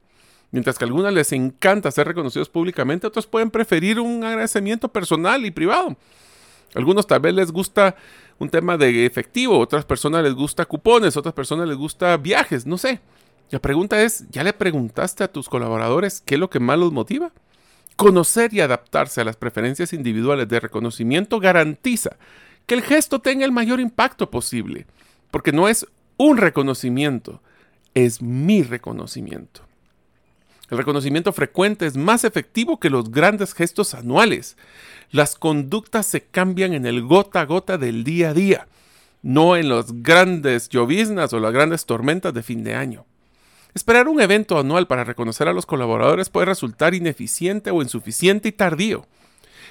Mientras 0.53 0.77
que 0.77 0.85
a 0.85 0.87
algunas 0.87 1.11
les 1.11 1.31
encanta 1.31 1.89
ser 1.89 2.05
reconocidos 2.05 2.47
públicamente, 2.47 3.07
otros 3.07 3.25
pueden 3.25 3.49
preferir 3.49 3.99
un 3.99 4.23
agradecimiento 4.23 4.87
personal 4.87 5.43
y 5.47 5.51
privado. 5.51 5.97
algunos 6.75 7.07
tal 7.07 7.21
vez 7.21 7.33
les 7.33 7.51
gusta 7.51 7.95
un 8.37 8.49
tema 8.49 8.77
de 8.77 9.07
efectivo, 9.07 9.57
otras 9.57 9.83
personas 9.83 10.23
les 10.23 10.35
gusta 10.35 10.65
cupones, 10.65 11.17
otras 11.17 11.33
personas 11.33 11.67
les 11.67 11.75
gusta 11.75 12.15
viajes, 12.17 12.67
no 12.67 12.77
sé. 12.77 13.01
La 13.49 13.59
pregunta 13.59 14.03
es, 14.03 14.29
¿ya 14.29 14.43
le 14.43 14.53
preguntaste 14.53 15.23
a 15.23 15.31
tus 15.31 15.49
colaboradores 15.49 16.21
qué 16.21 16.35
es 16.35 16.39
lo 16.39 16.51
que 16.51 16.59
más 16.59 16.77
los 16.77 16.93
motiva? 16.93 17.31
Conocer 17.95 18.53
y 18.53 18.61
adaptarse 18.61 19.21
a 19.21 19.25
las 19.25 19.37
preferencias 19.37 19.91
individuales 19.91 20.47
de 20.47 20.59
reconocimiento 20.59 21.39
garantiza 21.39 22.17
que 22.67 22.75
el 22.75 22.83
gesto 22.83 23.21
tenga 23.21 23.43
el 23.43 23.51
mayor 23.51 23.79
impacto 23.79 24.29
posible, 24.29 24.85
porque 25.31 25.51
no 25.51 25.67
es 25.67 25.87
un 26.17 26.37
reconocimiento, 26.37 27.41
es 27.95 28.21
mi 28.21 28.61
reconocimiento. 28.61 29.63
El 30.73 30.79
reconocimiento 30.79 31.31
frecuente 31.33 31.85
es 31.85 31.97
más 31.97 32.23
efectivo 32.23 32.79
que 32.79 32.89
los 32.89 33.11
grandes 33.11 33.53
gestos 33.53 33.93
anuales. 33.93 34.57
Las 35.11 35.35
conductas 35.35 36.07
se 36.07 36.23
cambian 36.23 36.73
en 36.73 36.87
el 36.87 37.03
gota 37.03 37.41
a 37.41 37.45
gota 37.45 37.77
del 37.77 38.03
día 38.03 38.31
a 38.31 38.33
día, 38.33 38.67
no 39.21 39.55
en 39.55 39.69
las 39.69 40.01
grandes 40.01 40.69
lloviznas 40.69 41.31
o 41.31 41.39
las 41.39 41.53
grandes 41.53 41.85
tormentas 41.85 42.33
de 42.33 42.41
fin 42.41 42.63
de 42.63 42.73
año. 42.73 43.05
Esperar 43.75 44.07
un 44.07 44.19
evento 44.19 44.57
anual 44.57 44.87
para 44.87 45.03
reconocer 45.03 45.47
a 45.47 45.53
los 45.53 45.67
colaboradores 45.67 46.31
puede 46.31 46.47
resultar 46.47 46.95
ineficiente 46.95 47.69
o 47.69 47.83
insuficiente 47.83 48.49
y 48.49 48.53
tardío. 48.53 49.05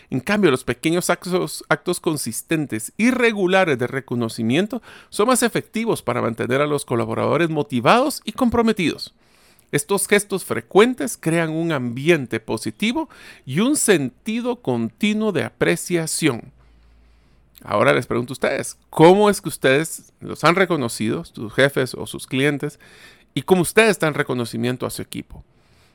En 0.08 0.20
cambio, 0.20 0.52
los 0.52 0.62
pequeños 0.62 1.10
actos, 1.10 1.64
actos, 1.68 1.98
consistentes 1.98 2.92
y 2.96 3.10
regulares 3.10 3.76
de 3.76 3.88
reconocimiento 3.88 4.82
son 5.08 5.26
más 5.26 5.42
efectivos 5.42 6.00
para 6.00 6.22
mantener 6.22 6.60
a 6.60 6.68
los 6.68 6.84
colaboradores 6.84 7.50
motivados 7.50 8.22
y 8.24 8.30
comprometidos. 8.30 9.12
Estos 9.72 10.06
gestos 10.06 10.44
frecuentes 10.44 11.16
crean 11.18 11.50
un 11.50 11.72
ambiente 11.72 12.38
positivo 12.38 13.08
y 13.44 13.60
un 13.60 13.76
sentido 13.76 14.56
continuo 14.56 15.32
de 15.32 15.44
apreciación. 15.44 16.52
Ahora 17.64 17.92
les 17.92 18.06
pregunto 18.06 18.32
a 18.32 18.34
ustedes, 18.34 18.76
¿cómo 18.90 19.30
es 19.30 19.40
que 19.40 19.48
ustedes 19.48 20.12
los 20.20 20.44
han 20.44 20.56
reconocido, 20.56 21.24
sus 21.24 21.52
jefes 21.52 21.94
o 21.94 22.06
sus 22.06 22.26
clientes, 22.26 22.78
y 23.34 23.42
como 23.42 23.62
ustedes 23.62 23.98
dan 23.98 24.14
reconocimiento 24.14 24.86
a 24.86 24.90
su 24.90 25.02
equipo. 25.02 25.44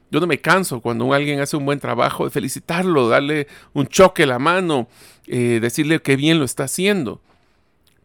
Yo 0.09 0.19
no 0.19 0.27
me 0.27 0.39
canso 0.39 0.81
cuando 0.81 1.13
alguien 1.13 1.39
hace 1.39 1.57
un 1.57 1.65
buen 1.65 1.79
trabajo 1.79 2.23
de 2.23 2.31
felicitarlo, 2.31 3.09
darle 3.09 3.47
un 3.73 3.87
choque 3.87 4.23
a 4.23 4.27
la 4.27 4.39
mano, 4.39 4.87
eh, 5.27 5.59
decirle 5.61 6.01
que 6.01 6.15
bien 6.15 6.39
lo 6.39 6.45
está 6.45 6.63
haciendo. 6.63 7.21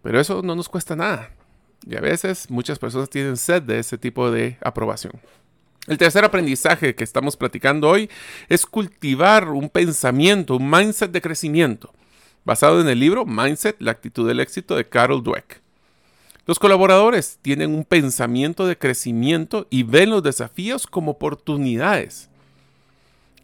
Pero 0.03 0.21
eso 0.21 0.43
no 0.43 0.57
nos 0.57 0.69
cuesta 0.69 0.97
nada. 0.97 1.31
Y 1.87 1.97
a 1.97 2.01
veces 2.01 2.51
muchas 2.51 2.79
personas 2.79 3.09
tienen 3.09 3.37
sed 3.37 3.63
de 3.63 3.79
ese 3.79 3.99
tipo 3.99 4.31
de 4.31 4.59
aprobación. 4.63 5.13
El 5.89 5.99
tercer 5.99 6.25
aprendizaje 6.25 6.95
que 6.95 7.03
estamos 7.03 7.37
platicando 7.37 7.89
hoy 7.89 8.09
es 8.49 8.67
cultivar 8.67 9.49
un 9.49 9.69
pensamiento, 9.69 10.57
un 10.57 10.71
mindset 10.71 11.11
de 11.11 11.21
crecimiento, 11.21 11.93
basado 12.45 12.81
en 12.81 12.89
el 12.89 13.01
libro 13.01 13.27
Mindset, 13.27 13.81
la 13.81 13.91
actitud 13.91 14.29
del 14.29 14.39
éxito 14.39 14.77
de 14.77 14.89
Carol 14.89 15.25
Dweck. 15.25 15.61
Los 16.47 16.61
colaboradores 16.61 17.41
tienen 17.43 17.75
un 17.75 17.85
pensamiento 17.85 18.65
de 18.65 18.79
crecimiento 18.79 19.67
y 19.71 19.83
ven 19.83 20.11
los 20.11 20.23
desafíos 20.23 20.87
como 20.87 21.13
oportunidades. 21.13 22.29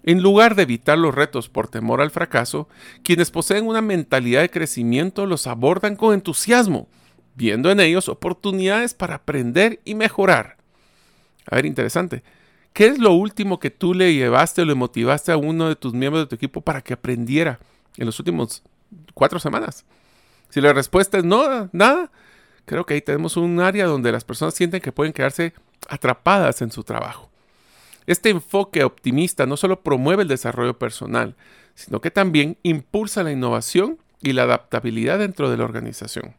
En 0.05 0.23
lugar 0.23 0.55
de 0.55 0.63
evitar 0.63 0.97
los 0.97 1.17
retos 1.17 1.49
por 1.49 1.67
temor 1.67 2.01
al 2.01 2.13
fracaso, 2.13 2.69
quienes 3.03 3.33
poseen 3.33 3.67
una 3.67 3.83
mentalidad 3.83 4.43
de 4.43 4.51
crecimiento 4.51 5.27
los 5.27 5.49
abordan 5.49 5.97
con 5.97 6.15
entusiasmo, 6.15 6.87
viendo 7.35 7.73
en 7.73 7.81
ellos 7.81 8.09
oportunidades 8.09 8.95
para 8.95 9.17
aprender 9.17 9.81
y 9.85 9.97
mejorar. 9.97 10.58
A 11.51 11.57
ver, 11.57 11.67
interesante. 11.67 12.23
¿Qué 12.73 12.87
es 12.87 12.99
lo 12.99 13.13
último 13.13 13.59
que 13.59 13.71
tú 13.71 13.95
le 13.95 14.15
llevaste 14.15 14.63
o 14.63 14.65
le 14.65 14.75
motivaste 14.75 15.33
a 15.33 15.37
uno 15.37 15.69
de 15.69 15.77
tus 15.77 15.95
miembros 15.95 16.25
de 16.25 16.29
tu 16.29 16.35
equipo 16.35 16.61
para 16.61 16.83
que 16.83 16.95
aprendiera 16.95 17.59
en 17.97 18.07
los 18.07 18.19
últimos 18.19 18.63
cuatro 19.15 19.39
semanas? 19.39 19.85
Si 20.51 20.61
la 20.61 20.73
respuesta 20.73 21.19
es 21.19 21.25
no, 21.25 21.69
nada, 21.73 22.11
creo 22.65 22.87
que 22.87 22.95
ahí 22.95 23.03
tenemos 23.03 23.37
un 23.37 23.61
área 23.61 23.87
donde 23.87 24.13
las 24.13 24.25
personas 24.25 24.55
sienten 24.55 24.81
que 24.81 24.93
pueden 24.93 25.13
quedarse 25.13 25.55
atrapadas 25.89 26.63
en 26.63 26.71
su 26.71 26.85
trabajo. 26.85 27.31
Este 28.07 28.31
enfoque 28.31 28.85
optimista 28.85 29.45
no 29.45 29.57
solo 29.57 29.81
promueve 29.83 30.23
el 30.23 30.29
desarrollo 30.29 30.79
personal, 30.79 31.37
sino 31.75 32.01
que 32.01 32.11
también 32.11 32.57
impulsa 32.63 33.23
la 33.23 33.33
innovación 33.33 33.99
y 34.23 34.33
la 34.33 34.45
adaptabilidad 34.45 35.19
dentro 35.19 35.51
de 35.51 35.57
la 35.57 35.65
organización. 35.65 36.35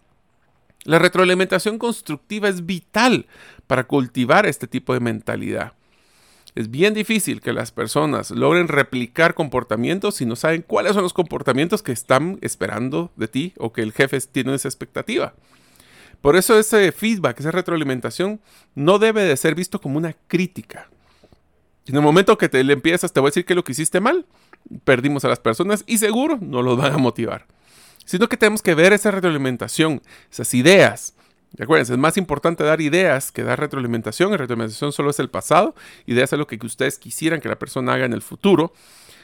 La 0.84 1.00
retroalimentación 1.00 1.78
constructiva 1.78 2.50
es 2.50 2.66
vital 2.66 3.28
para 3.68 3.86
cultivar 3.86 4.46
este 4.46 4.68
tipo 4.68 4.94
de 4.94 5.00
mentalidad. 5.00 5.74
Es 6.56 6.72
bien 6.72 6.94
difícil 6.94 7.42
que 7.42 7.54
las 7.54 7.72
personas 7.72 8.32
logren 8.32 8.68
replicar 8.68 9.34
comportamientos 9.34 10.16
si 10.16 10.26
no 10.26 10.36
saben 10.36 10.64
cuáles 10.64 10.94
son 10.94 11.04
los 11.04 11.14
comportamientos 11.14 11.84
que 11.84 11.92
están 11.92 12.40
esperando 12.42 13.12
de 13.16 13.28
ti 13.28 13.54
o 13.58 13.72
que 13.72 13.82
el 13.82 13.94
jefe 13.94 14.20
tiene 14.22 14.56
esa 14.56 14.68
expectativa. 14.68 15.34
Por 16.22 16.36
eso 16.36 16.58
ese 16.58 16.92
feedback, 16.92 17.40
esa 17.40 17.52
retroalimentación, 17.52 18.42
no 18.76 19.00
debe 19.00 19.24
de 19.24 19.38
ser 19.38 19.56
visto 19.56 19.80
como 19.80 19.98
una 19.98 20.16
crítica, 20.28 20.90
en 21.90 21.96
el 21.96 22.02
momento 22.04 22.38
que 22.38 22.50
te 22.50 22.64
le 22.64 22.74
empiezas, 22.74 23.12
te 23.12 23.20
voy 23.20 23.30
a 23.30 23.32
decir 23.32 23.46
que 23.46 23.56
lo 23.56 23.64
que 23.64 23.72
hiciste 23.72 24.00
mal, 24.00 24.28
perdimos 24.84 25.26
a 25.26 25.28
las 25.28 25.40
personas 25.40 25.84
y 25.88 25.98
seguro 25.98 26.38
no 26.40 26.62
los 26.62 26.78
van 26.78 26.94
a 26.94 26.98
motivar. 27.00 27.48
Sino 28.10 28.28
que 28.28 28.38
tenemos 28.38 28.64
que 28.64 28.74
ver 28.74 28.92
esa 28.92 29.12
retroalimentación, 29.12 30.02
esas 30.32 30.56
ideas. 30.56 31.14
Recuerden, 31.54 31.94
es 31.94 32.00
más 32.00 32.18
importante 32.18 32.64
dar 32.64 32.82
ideas 32.82 33.32
que 33.32 33.44
dar 33.44 33.60
retroalimentación. 33.60 34.32
La 34.32 34.38
retroalimentación 34.38 34.92
solo 34.92 35.12
es 35.12 35.20
el 35.20 35.30
pasado. 35.30 35.76
Ideas 36.08 36.34
es 36.34 36.40
lo 36.40 36.48
que 36.48 36.58
ustedes 36.66 36.98
quisieran 36.98 37.40
que 37.40 37.50
la 37.50 37.60
persona 37.60 37.94
haga 37.94 38.06
en 38.06 38.14
el 38.14 38.24
futuro. 38.24 38.74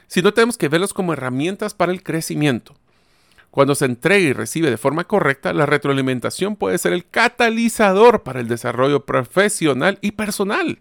Sino 0.05 0.35
tenemos 0.35 0.55
que 0.55 0.69
verlos 0.69 0.93
como 0.93 1.13
herramientas 1.13 1.73
para 1.73 1.91
el 1.91 2.03
crecimiento. 2.03 2.75
Cuando 3.49 3.73
se 3.73 3.85
entrega 3.85 4.23
y 4.23 4.33
recibe 4.33 4.69
de 4.69 4.77
forma 4.77 5.05
correcta, 5.05 5.51
la 5.51 5.65
retroalimentación 5.65 6.55
puede 6.55 6.77
ser 6.77 6.93
el 6.93 7.07
catalizador 7.07 8.21
para 8.21 8.39
el 8.39 8.47
desarrollo 8.47 9.03
profesional 9.03 9.97
y 10.01 10.11
personal 10.11 10.77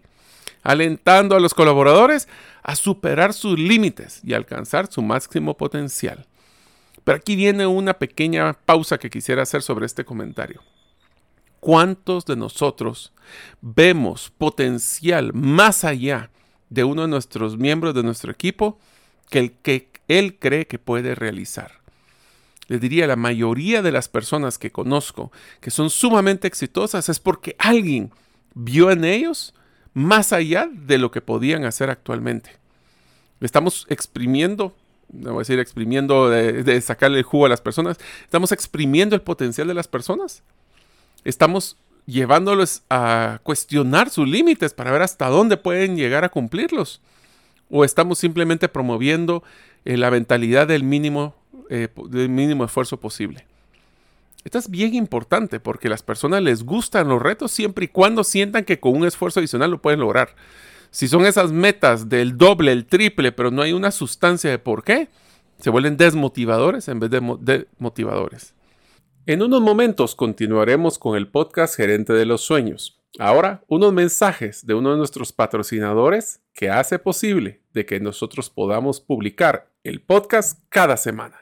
alentando 0.61 1.35
a 1.35 1.39
los 1.39 1.53
colaboradores 1.53 2.27
a 2.63 2.75
superar 2.75 3.33
sus 3.33 3.57
límites 3.57 4.19
y 4.23 4.33
alcanzar 4.33 4.91
su 4.91 5.03
máximo 5.03 5.57
potencial. 5.57 6.25
Pero 7.05 7.17
aquí 7.17 7.37
viene 7.37 7.65
una 7.67 7.93
pequeña 7.93 8.53
pausa 8.65 8.97
que 8.97 9.09
quisiera 9.09 9.43
hacer 9.43 9.61
sobre 9.61 9.85
este 9.85 10.03
comentario. 10.03 10.61
¿Cuántos 11.61 12.25
de 12.25 12.35
nosotros 12.35 13.13
vemos 13.61 14.31
potencial 14.37 15.31
más 15.33 15.85
allá 15.85 16.31
de 16.69 16.83
uno 16.83 17.03
de 17.03 17.07
nuestros 17.07 17.57
miembros 17.57 17.93
de 17.93 18.03
nuestro 18.03 18.31
equipo 18.31 18.77
que 19.29 19.39
el 19.39 19.51
que 19.51 19.89
él 20.07 20.37
cree 20.37 20.67
que 20.67 20.79
puede 20.79 21.15
realizar? 21.15 21.79
Les 22.67 22.81
diría, 22.81 23.05
la 23.05 23.15
mayoría 23.15 23.83
de 23.83 23.91
las 23.91 24.09
personas 24.09 24.57
que 24.57 24.71
conozco 24.71 25.31
que 25.61 25.69
son 25.69 25.91
sumamente 25.91 26.47
exitosas 26.47 27.07
es 27.09 27.19
porque 27.19 27.55
alguien 27.59 28.11
vio 28.55 28.89
en 28.89 29.05
ellos 29.05 29.53
más 29.93 30.33
allá 30.33 30.67
de 30.71 30.97
lo 30.97 31.11
que 31.11 31.21
podían 31.21 31.65
hacer 31.65 31.91
actualmente. 31.91 32.51
Estamos 33.41 33.85
exprimiendo, 33.89 34.75
voy 35.09 35.35
a 35.35 35.39
decir 35.39 35.59
exprimiendo 35.59 36.29
de, 36.29 36.81
sacarle 36.81 37.19
el 37.19 37.23
jugo 37.23 37.45
a 37.45 37.49
las 37.49 37.61
personas, 37.61 37.97
estamos 38.23 38.51
exprimiendo 38.51 39.15
el 39.15 39.21
potencial 39.21 39.67
de 39.67 39.73
las 39.73 39.87
personas. 39.87 40.43
Estamos 41.23 41.77
llevándolos 42.05 42.83
a 42.89 43.39
cuestionar 43.43 44.09
sus 44.09 44.27
límites 44.27 44.73
para 44.73 44.91
ver 44.91 45.01
hasta 45.01 45.27
dónde 45.27 45.57
pueden 45.57 45.95
llegar 45.95 46.23
a 46.23 46.29
cumplirlos. 46.29 47.01
O 47.69 47.83
estamos 47.83 48.19
simplemente 48.19 48.69
promoviendo 48.69 49.43
eh, 49.85 49.97
la 49.97 50.11
mentalidad 50.11 50.67
del 50.67 50.83
mínimo, 50.83 51.35
eh, 51.69 51.87
del 52.09 52.29
mínimo 52.29 52.65
esfuerzo 52.65 52.99
posible. 52.99 53.45
Esto 54.43 54.59
es 54.59 54.69
bien 54.69 54.93
importante 54.93 55.59
porque 55.59 55.89
las 55.89 56.03
personas 56.03 56.43
les 56.43 56.63
gustan 56.63 57.07
los 57.07 57.19
retos 57.19 57.51
siempre 57.51 57.85
y 57.85 57.87
cuando 57.87 58.23
sientan 58.23 58.63
que 58.63 58.79
con 58.79 58.95
un 58.95 59.05
esfuerzo 59.05 59.39
adicional 59.39 59.71
lo 59.71 59.81
pueden 59.81 59.99
lograr. 59.99 60.35
Si 60.95 61.09
son 61.09 61.25
esas 61.25 61.51
metas 61.51 62.07
del 62.07 62.37
doble, 62.37 62.71
el 62.71 62.85
triple, 62.85 63.33
pero 63.33 63.51
no 63.51 63.61
hay 63.61 63.73
una 63.73 63.91
sustancia 63.91 64.49
de 64.49 64.59
por 64.59 64.85
qué, 64.85 65.09
se 65.59 65.69
vuelven 65.69 65.97
desmotivadores 65.97 66.87
en 66.87 67.01
vez 67.01 67.09
de, 67.09 67.67
motivadores. 67.79 68.53
En 69.25 69.41
unos 69.41 69.59
momentos 69.59 70.15
continuaremos 70.15 70.97
con 70.97 71.17
el 71.17 71.27
podcast 71.27 71.75
Gerente 71.75 72.13
de 72.13 72.25
los 72.25 72.43
Sueños. 72.45 73.01
Ahora, 73.19 73.65
unos 73.67 73.91
mensajes 73.91 74.65
de 74.65 74.73
uno 74.73 74.91
de 74.91 74.97
nuestros 74.97 75.33
patrocinadores 75.33 76.39
que 76.53 76.69
hace 76.69 76.97
posible 76.97 77.59
de 77.73 77.85
que 77.85 77.99
nosotros 77.99 78.49
podamos 78.49 79.01
publicar 79.01 79.67
el 79.83 79.99
podcast 79.99 80.61
cada 80.69 80.95
semana. 80.95 81.41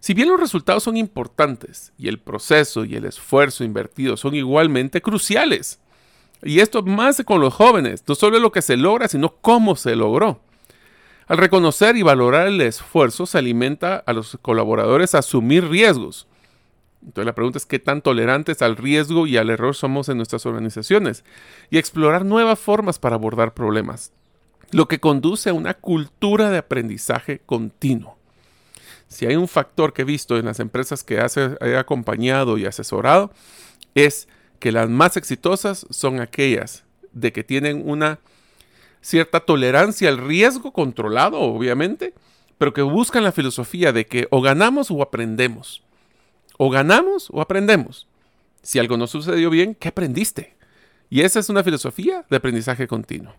Si 0.00 0.14
bien 0.14 0.30
los 0.30 0.40
resultados 0.40 0.82
son 0.82 0.96
importantes 0.96 1.92
y 1.98 2.08
el 2.08 2.18
proceso 2.18 2.84
y 2.84 2.96
el 2.96 3.04
esfuerzo 3.04 3.64
invertido 3.64 4.16
son 4.16 4.34
igualmente 4.34 5.02
cruciales, 5.02 5.78
y 6.42 6.60
esto 6.60 6.82
más 6.82 7.22
con 7.24 7.42
los 7.42 7.52
jóvenes, 7.52 8.02
no 8.06 8.14
solo 8.14 8.38
lo 8.38 8.50
que 8.50 8.62
se 8.62 8.78
logra, 8.78 9.08
sino 9.08 9.36
cómo 9.42 9.76
se 9.76 9.94
logró. 9.94 10.40
Al 11.26 11.36
reconocer 11.36 11.96
y 11.96 12.02
valorar 12.02 12.48
el 12.48 12.60
esfuerzo 12.62 13.26
se 13.26 13.38
alimenta 13.38 13.96
a 14.06 14.12
los 14.14 14.38
colaboradores 14.40 15.14
a 15.14 15.18
asumir 15.18 15.68
riesgos. 15.68 16.26
Entonces 17.02 17.26
la 17.26 17.34
pregunta 17.34 17.58
es 17.58 17.66
qué 17.66 17.78
tan 17.78 18.02
tolerantes 18.02 18.62
al 18.62 18.76
riesgo 18.76 19.26
y 19.26 19.36
al 19.36 19.50
error 19.50 19.74
somos 19.74 20.08
en 20.08 20.16
nuestras 20.16 20.44
organizaciones 20.46 21.24
y 21.70 21.78
explorar 21.78 22.24
nuevas 22.24 22.58
formas 22.58 22.98
para 22.98 23.16
abordar 23.16 23.54
problemas, 23.54 24.12
lo 24.70 24.88
que 24.88 24.98
conduce 24.98 25.50
a 25.50 25.54
una 25.54 25.74
cultura 25.74 26.50
de 26.50 26.58
aprendizaje 26.58 27.40
continuo. 27.44 28.19
Si 29.10 29.26
hay 29.26 29.34
un 29.34 29.48
factor 29.48 29.92
que 29.92 30.02
he 30.02 30.04
visto 30.04 30.38
en 30.38 30.46
las 30.46 30.60
empresas 30.60 31.02
que 31.02 31.16
he 31.16 31.76
acompañado 31.76 32.56
y 32.56 32.64
asesorado, 32.64 33.32
es 33.96 34.28
que 34.60 34.70
las 34.70 34.88
más 34.88 35.16
exitosas 35.16 35.84
son 35.90 36.20
aquellas 36.20 36.84
de 37.12 37.32
que 37.32 37.42
tienen 37.42 37.82
una 37.84 38.20
cierta 39.00 39.40
tolerancia 39.40 40.08
al 40.08 40.18
riesgo 40.18 40.72
controlado, 40.72 41.40
obviamente, 41.40 42.14
pero 42.56 42.72
que 42.72 42.82
buscan 42.82 43.24
la 43.24 43.32
filosofía 43.32 43.92
de 43.92 44.06
que 44.06 44.28
o 44.30 44.40
ganamos 44.40 44.92
o 44.92 45.02
aprendemos. 45.02 45.82
O 46.56 46.70
ganamos 46.70 47.28
o 47.32 47.40
aprendemos. 47.40 48.06
Si 48.62 48.78
algo 48.78 48.96
no 48.96 49.08
sucedió 49.08 49.50
bien, 49.50 49.74
¿qué 49.74 49.88
aprendiste? 49.88 50.54
Y 51.08 51.22
esa 51.22 51.40
es 51.40 51.48
una 51.48 51.64
filosofía 51.64 52.24
de 52.30 52.36
aprendizaje 52.36 52.86
continuo. 52.86 53.34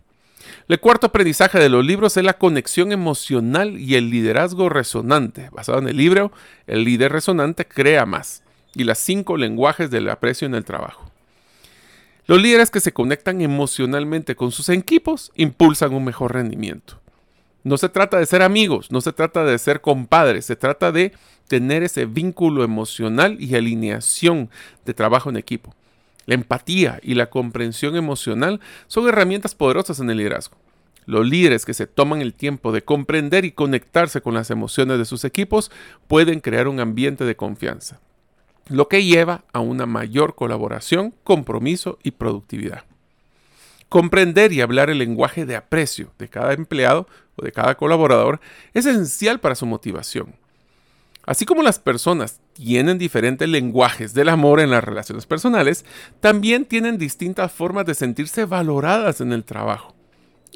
El 0.71 0.79
cuarto 0.79 1.07
aprendizaje 1.07 1.60
de 1.60 1.67
los 1.67 1.86
libros 1.86 2.15
es 2.15 2.23
la 2.23 2.38
conexión 2.38 2.93
emocional 2.93 3.77
y 3.77 3.95
el 3.95 4.10
liderazgo 4.10 4.69
resonante. 4.69 5.49
Basado 5.51 5.79
en 5.79 5.89
el 5.89 5.97
libro, 5.97 6.31
el 6.65 6.86
líder 6.86 7.12
resonante 7.12 7.67
crea 7.67 8.05
más. 8.05 8.41
Y 8.73 8.86
las 8.86 8.97
cinco 8.97 9.36
lenguajes 9.36 9.91
del 9.91 10.10
aprecio 10.10 10.45
en 10.45 10.55
el 10.55 10.63
trabajo. 10.63 11.12
Los 12.25 12.41
líderes 12.41 12.71
que 12.71 12.79
se 12.79 12.93
conectan 12.93 13.41
emocionalmente 13.41 14.38
con 14.38 14.53
sus 14.53 14.69
equipos 14.69 15.34
impulsan 15.36 15.93
un 15.93 16.05
mejor 16.05 16.36
rendimiento. 16.36 17.01
No 17.65 17.75
se 17.75 17.89
trata 17.89 18.17
de 18.17 18.25
ser 18.25 18.41
amigos, 18.41 18.93
no 18.93 19.01
se 19.01 19.12
trata 19.12 19.43
de 19.43 19.60
ser 19.60 19.81
compadres, 19.81 20.45
se 20.45 20.55
trata 20.55 20.93
de 20.93 21.12
tener 21.49 21.84
ese 21.84 22.05
vínculo 22.05 22.63
emocional 22.63 23.36
y 23.41 23.55
alineación 23.55 24.49
de 24.86 24.93
trabajo 24.93 25.29
en 25.31 25.36
equipo. 25.36 25.75
Empatía 26.32 26.98
y 27.04 27.15
la 27.15 27.30
comprensión 27.30 27.98
emocional 27.98 28.62
son 28.88 29.06
herramientas 29.10 29.54
poderosas 29.54 30.00
en 30.00 30.10
el 30.10 30.17
liderazgo. 30.17 30.56
Los 31.06 31.28
líderes 31.28 31.65
que 31.65 31.74
se 31.74 31.88
toman 31.88 32.22
el 32.22 32.34
tiempo 32.34 32.72
de 32.72 32.84
comprender 32.84 33.44
y 33.44 33.52
conectarse 33.52 34.22
con 34.22 34.34
las 34.34 34.50
emociones 34.50 34.98
de 34.98 35.04
sus 35.04 35.26
equipos 35.26 35.72
pueden 36.08 36.39
crear 36.39 36.70
un 36.70 36.80
ambiente 36.80 37.26
de 37.26 37.36
confianza, 37.36 38.00
lo 38.70 38.88
que 38.88 39.04
lleva 39.04 39.44
a 39.52 39.60
una 39.60 39.86
mayor 39.86 40.36
colaboración, 40.36 41.13
compromiso 41.26 42.00
y 42.02 42.12
productividad. 42.12 42.86
Comprender 43.89 44.54
y 44.54 44.62
hablar 44.62 44.89
el 44.89 45.00
lenguaje 45.00 45.46
de 45.46 45.58
aprecio 45.58 46.13
de 46.17 46.30
cada 46.30 46.54
empleado 46.54 47.10
o 47.36 47.44
de 47.44 47.52
cada 47.52 47.76
colaborador 47.76 48.39
es 48.74 48.86
esencial 48.86 49.41
para 49.41 49.56
su 49.56 49.65
motivación. 49.65 50.34
Así 51.25 51.45
como 51.45 51.62
las 51.62 51.79
personas 51.79 52.39
tienen 52.53 52.97
diferentes 52.97 53.47
lenguajes 53.47 54.13
del 54.13 54.29
amor 54.29 54.60
en 54.60 54.71
las 54.71 54.84
relaciones 54.84 55.25
personales, 55.25 55.86
también 56.19 56.65
tienen 56.65 56.97
distintas 56.97 57.51
formas 57.51 57.86
de 57.86 57.95
sentirse 57.95 58.45
valoradas 58.45 59.21
en 59.21 59.31
el 59.31 59.43
trabajo. 59.43 59.95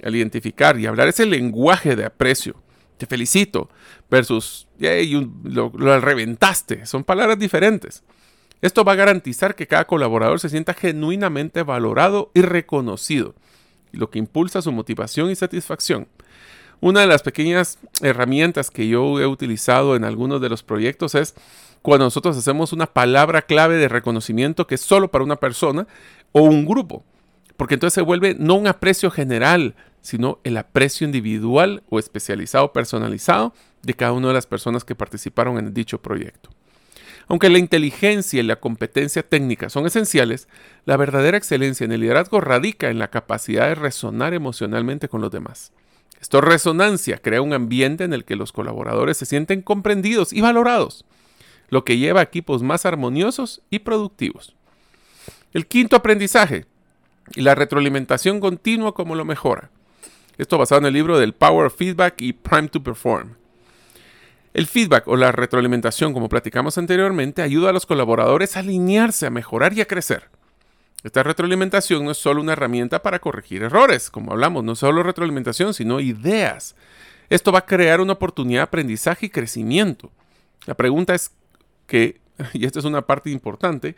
Al 0.03 0.15
identificar 0.15 0.79
y 0.79 0.87
hablar 0.87 1.07
ese 1.07 1.25
lenguaje 1.25 1.95
de 1.95 2.05
aprecio, 2.05 2.55
te 2.97 3.05
felicito, 3.05 3.69
versus 4.09 4.67
lo, 4.79 5.71
lo 5.75 5.99
reventaste, 5.99 6.85
son 6.85 7.03
palabras 7.03 7.37
diferentes. 7.37 8.03
Esto 8.61 8.83
va 8.83 8.93
a 8.93 8.95
garantizar 8.95 9.55
que 9.55 9.67
cada 9.67 9.85
colaborador 9.85 10.39
se 10.39 10.49
sienta 10.49 10.73
genuinamente 10.73 11.61
valorado 11.61 12.31
y 12.33 12.41
reconocido, 12.41 13.35
lo 13.91 14.09
que 14.09 14.19
impulsa 14.19 14.61
su 14.61 14.71
motivación 14.71 15.29
y 15.29 15.35
satisfacción. 15.35 16.07
Una 16.81 17.01
de 17.01 17.07
las 17.07 17.23
pequeñas 17.23 17.79
herramientas 18.01 18.69
que 18.69 18.87
yo 18.87 19.19
he 19.19 19.27
utilizado 19.27 19.95
en 19.95 20.03
algunos 20.03 20.41
de 20.41 20.49
los 20.49 20.63
proyectos 20.63 21.15
es 21.15 21.35
cuando 21.81 22.05
nosotros 22.05 22.37
hacemos 22.37 22.73
una 22.73 22.87
palabra 22.87 23.43
clave 23.43 23.77
de 23.77 23.87
reconocimiento 23.87 24.67
que 24.67 24.75
es 24.75 24.81
solo 24.81 25.11
para 25.11 25.23
una 25.23 25.37
persona 25.37 25.87
o 26.31 26.41
un 26.41 26.65
grupo. 26.65 27.03
Porque 27.57 27.75
entonces 27.75 27.93
se 27.93 28.01
vuelve 28.01 28.35
no 28.37 28.55
un 28.55 28.67
aprecio 28.67 29.09
general, 29.09 29.75
sino 30.01 30.39
el 30.43 30.57
aprecio 30.57 31.05
individual 31.05 31.83
o 31.89 31.99
especializado, 31.99 32.73
personalizado 32.73 33.53
de 33.81 33.93
cada 33.93 34.11
una 34.11 34.27
de 34.27 34.33
las 34.33 34.47
personas 34.47 34.83
que 34.83 34.95
participaron 34.95 35.57
en 35.57 35.73
dicho 35.73 36.01
proyecto. 36.01 36.49
Aunque 37.27 37.49
la 37.49 37.57
inteligencia 37.57 38.39
y 38.39 38.43
la 38.43 38.57
competencia 38.57 39.23
técnica 39.23 39.69
son 39.69 39.87
esenciales, 39.87 40.47
la 40.85 40.97
verdadera 40.97 41.37
excelencia 41.37 41.85
en 41.85 41.91
el 41.91 42.01
liderazgo 42.01 42.39
radica 42.41 42.89
en 42.89 42.99
la 42.99 43.09
capacidad 43.09 43.67
de 43.67 43.75
resonar 43.75 44.33
emocionalmente 44.33 45.09
con 45.09 45.21
los 45.21 45.31
demás. 45.31 45.71
Esta 46.21 46.41
resonancia 46.41 47.17
crea 47.17 47.41
un 47.41 47.53
ambiente 47.53 48.03
en 48.03 48.13
el 48.13 48.25
que 48.25 48.35
los 48.35 48.51
colaboradores 48.51 49.17
se 49.17 49.25
sienten 49.25 49.61
comprendidos 49.61 50.33
y 50.33 50.41
valorados, 50.41 51.05
lo 51.69 51.83
que 51.83 51.97
lleva 51.97 52.21
a 52.21 52.23
equipos 52.23 52.63
más 52.63 52.85
armoniosos 52.85 53.61
y 53.69 53.79
productivos. 53.79 54.55
El 55.53 55.67
quinto 55.67 55.95
aprendizaje, 55.95 56.65
y 57.33 57.41
la 57.41 57.55
retroalimentación 57.55 58.39
continua 58.39 58.93
como 58.93 59.15
lo 59.15 59.25
mejora. 59.25 59.69
Esto 60.37 60.57
basado 60.57 60.79
en 60.79 60.87
el 60.87 60.93
libro 60.93 61.17
del 61.17 61.33
Power 61.33 61.67
of 61.67 61.75
Feedback 61.75 62.21
y 62.21 62.33
Prime 62.33 62.67
to 62.67 62.83
Perform. 62.83 63.35
El 64.53 64.67
feedback 64.67 65.07
o 65.07 65.15
la 65.15 65.31
retroalimentación, 65.31 66.13
como 66.13 66.29
platicamos 66.29 66.77
anteriormente, 66.77 67.41
ayuda 67.41 67.69
a 67.69 67.73
los 67.73 67.85
colaboradores 67.85 68.55
a 68.55 68.59
alinearse, 68.59 69.25
a 69.25 69.29
mejorar 69.29 69.73
y 69.73 69.81
a 69.81 69.85
crecer. 69.85 70.29
Esta 71.05 71.21
retroalimentación 71.21 72.03
no 72.03 72.09
es 72.09 72.17
solo 72.17 72.41
una 72.41 72.53
herramienta 72.53 73.03
para 73.03 73.19
corregir 73.19 73.61
errores, 73.61 74.09
como 74.09 74.31
hablamos, 74.31 74.63
no 74.63 74.75
solo 74.75 75.03
retroalimentación, 75.03 75.75
sino 75.75 75.99
ideas. 75.99 76.75
Esto 77.29 77.51
va 77.51 77.59
a 77.59 77.65
crear 77.67 78.01
una 78.01 78.13
oportunidad 78.13 78.61
de 78.61 78.63
aprendizaje 78.63 79.27
y 79.27 79.29
crecimiento. 79.29 80.09
La 80.65 80.73
pregunta 80.73 81.13
es 81.13 81.29
que, 81.85 82.19
y 82.53 82.65
esta 82.65 82.79
es 82.79 82.85
una 82.85 83.03
parte 83.03 83.29
importante, 83.29 83.95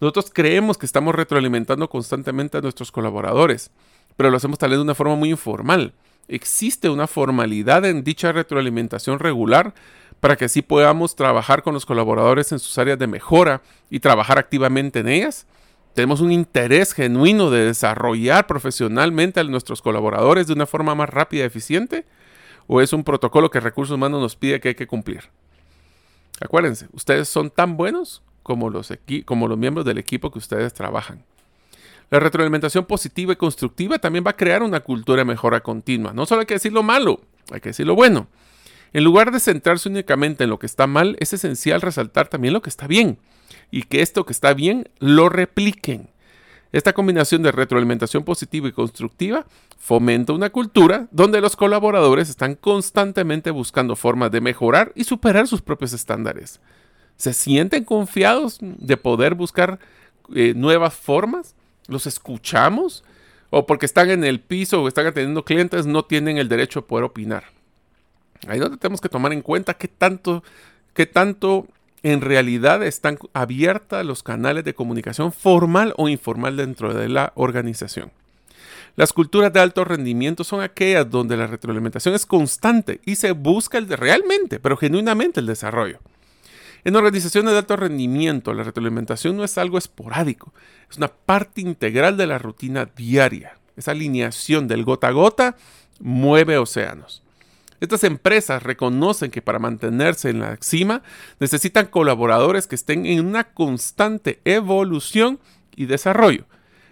nosotros 0.00 0.32
creemos 0.34 0.76
que 0.76 0.86
estamos 0.86 1.14
retroalimentando 1.14 1.88
constantemente 1.88 2.58
a 2.58 2.60
nuestros 2.60 2.90
colaboradores, 2.90 3.70
pero 4.16 4.28
lo 4.28 4.36
hacemos 4.36 4.58
tal 4.58 4.70
vez 4.70 4.80
de 4.80 4.82
una 4.82 4.96
forma 4.96 5.14
muy 5.14 5.30
informal. 5.30 5.94
Existe 6.26 6.88
una 6.88 7.06
formalidad 7.06 7.84
en 7.84 8.02
dicha 8.02 8.32
retroalimentación 8.32 9.20
regular 9.20 9.74
para 10.18 10.34
que 10.34 10.46
así 10.46 10.62
podamos 10.62 11.14
trabajar 11.14 11.62
con 11.62 11.74
los 11.74 11.86
colaboradores 11.86 12.50
en 12.50 12.58
sus 12.58 12.76
áreas 12.78 12.98
de 12.98 13.06
mejora 13.06 13.62
y 13.90 14.00
trabajar 14.00 14.40
activamente 14.40 14.98
en 14.98 15.08
ellas. 15.08 15.46
Tenemos 15.94 16.20
un 16.20 16.30
interés 16.30 16.92
genuino 16.92 17.50
de 17.50 17.64
desarrollar 17.64 18.46
profesionalmente 18.46 19.40
a 19.40 19.44
nuestros 19.44 19.82
colaboradores 19.82 20.46
de 20.46 20.52
una 20.52 20.66
forma 20.66 20.94
más 20.94 21.08
rápida 21.08 21.42
y 21.42 21.46
eficiente. 21.46 22.06
¿O 22.66 22.80
es 22.80 22.92
un 22.92 23.02
protocolo 23.02 23.50
que 23.50 23.60
Recursos 23.60 23.94
Humanos 23.94 24.20
nos 24.20 24.36
pide 24.36 24.60
que 24.60 24.68
hay 24.68 24.74
que 24.74 24.86
cumplir? 24.86 25.24
Acuérdense, 26.40 26.86
ustedes 26.92 27.28
son 27.28 27.50
tan 27.50 27.76
buenos 27.76 28.22
como 28.42 28.70
los, 28.70 28.92
como 29.24 29.48
los 29.48 29.58
miembros 29.58 29.84
del 29.84 29.98
equipo 29.98 30.30
que 30.30 30.38
ustedes 30.38 30.72
trabajan. 30.72 31.24
La 32.10 32.20
retroalimentación 32.20 32.84
positiva 32.86 33.32
y 33.32 33.36
constructiva 33.36 33.98
también 33.98 34.24
va 34.26 34.30
a 34.30 34.36
crear 34.36 34.62
una 34.62 34.80
cultura 34.80 35.20
de 35.20 35.24
mejora 35.24 35.60
continua. 35.60 36.12
No 36.12 36.26
solo 36.26 36.40
hay 36.40 36.46
que 36.46 36.54
decir 36.54 36.72
lo 36.72 36.82
malo, 36.82 37.20
hay 37.50 37.60
que 37.60 37.70
decir 37.70 37.86
lo 37.86 37.94
bueno. 37.94 38.28
En 38.92 39.04
lugar 39.04 39.32
de 39.32 39.40
centrarse 39.40 39.88
únicamente 39.88 40.44
en 40.44 40.50
lo 40.50 40.58
que 40.58 40.66
está 40.66 40.86
mal, 40.86 41.16
es 41.20 41.32
esencial 41.32 41.82
resaltar 41.82 42.28
también 42.28 42.54
lo 42.54 42.62
que 42.62 42.70
está 42.70 42.86
bien 42.86 43.18
y 43.70 43.82
que 43.82 44.02
esto 44.02 44.24
que 44.24 44.32
está 44.32 44.54
bien 44.54 44.88
lo 44.98 45.28
repliquen. 45.28 46.08
Esta 46.70 46.92
combinación 46.92 47.42
de 47.42 47.52
retroalimentación 47.52 48.24
positiva 48.24 48.68
y 48.68 48.72
constructiva 48.72 49.46
fomenta 49.78 50.34
una 50.34 50.50
cultura 50.50 51.08
donde 51.10 51.40
los 51.40 51.56
colaboradores 51.56 52.28
están 52.28 52.56
constantemente 52.56 53.50
buscando 53.50 53.96
formas 53.96 54.30
de 54.30 54.42
mejorar 54.42 54.92
y 54.94 55.04
superar 55.04 55.46
sus 55.46 55.62
propios 55.62 55.94
estándares. 55.94 56.60
¿Se 57.16 57.32
sienten 57.32 57.84
confiados 57.84 58.58
de 58.60 58.96
poder 58.98 59.34
buscar 59.34 59.78
eh, 60.34 60.52
nuevas 60.54 60.94
formas? 60.94 61.54
¿Los 61.86 62.06
escuchamos? 62.06 63.02
¿O 63.50 63.66
porque 63.66 63.86
están 63.86 64.10
en 64.10 64.24
el 64.24 64.40
piso 64.40 64.82
o 64.82 64.88
están 64.88 65.06
atendiendo 65.06 65.44
clientes 65.44 65.86
no 65.86 66.04
tienen 66.04 66.36
el 66.36 66.50
derecho 66.50 66.80
a 66.80 66.86
poder 66.86 67.04
opinar? 67.04 67.44
Ahí 68.46 68.58
es 68.58 68.60
donde 68.60 68.76
tenemos 68.76 69.00
que 69.00 69.08
tomar 69.08 69.32
en 69.32 69.40
cuenta 69.40 69.74
qué 69.74 69.88
tanto, 69.88 70.44
qué 70.92 71.06
tanto 71.06 71.66
en 72.02 72.20
realidad 72.20 72.82
están 72.82 73.18
abiertas 73.32 74.04
los 74.04 74.22
canales 74.22 74.64
de 74.64 74.74
comunicación 74.74 75.32
formal 75.32 75.94
o 75.96 76.08
informal 76.08 76.56
dentro 76.56 76.94
de 76.94 77.08
la 77.08 77.32
organización. 77.34 78.10
Las 78.96 79.12
culturas 79.12 79.52
de 79.52 79.60
alto 79.60 79.84
rendimiento 79.84 80.42
son 80.42 80.60
aquellas 80.60 81.08
donde 81.08 81.36
la 81.36 81.46
retroalimentación 81.46 82.14
es 82.14 82.26
constante 82.26 83.00
y 83.04 83.14
se 83.14 83.32
busca 83.32 83.78
el 83.78 83.88
realmente, 83.88 84.58
pero 84.58 84.76
genuinamente 84.76 85.40
el 85.40 85.46
desarrollo. 85.46 86.00
En 86.84 86.96
organizaciones 86.96 87.52
de 87.52 87.58
alto 87.58 87.76
rendimiento, 87.76 88.54
la 88.54 88.64
retroalimentación 88.64 89.36
no 89.36 89.44
es 89.44 89.58
algo 89.58 89.78
esporádico, 89.78 90.52
es 90.90 90.96
una 90.96 91.08
parte 91.08 91.60
integral 91.60 92.16
de 92.16 92.26
la 92.26 92.38
rutina 92.38 92.88
diaria. 92.96 93.58
Esa 93.76 93.92
alineación 93.92 94.66
del 94.66 94.84
gota 94.84 95.08
a 95.08 95.12
gota 95.12 95.56
mueve 96.00 96.58
océanos. 96.58 97.22
Estas 97.80 98.02
empresas 98.04 98.62
reconocen 98.62 99.30
que 99.30 99.42
para 99.42 99.58
mantenerse 99.58 100.30
en 100.30 100.40
la 100.40 100.56
cima 100.60 101.02
necesitan 101.38 101.86
colaboradores 101.86 102.66
que 102.66 102.74
estén 102.74 103.06
en 103.06 103.24
una 103.24 103.44
constante 103.44 104.40
evolución 104.44 105.38
y 105.76 105.86
desarrollo. 105.86 106.46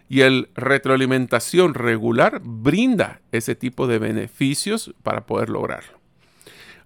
Y 0.08 0.20
el 0.20 0.48
retroalimentación 0.54 1.74
regular 1.74 2.40
brinda 2.44 3.20
ese 3.32 3.56
tipo 3.56 3.88
de 3.88 3.98
beneficios 3.98 4.94
para 5.02 5.26
poder 5.26 5.48
lograrlo. 5.48 5.98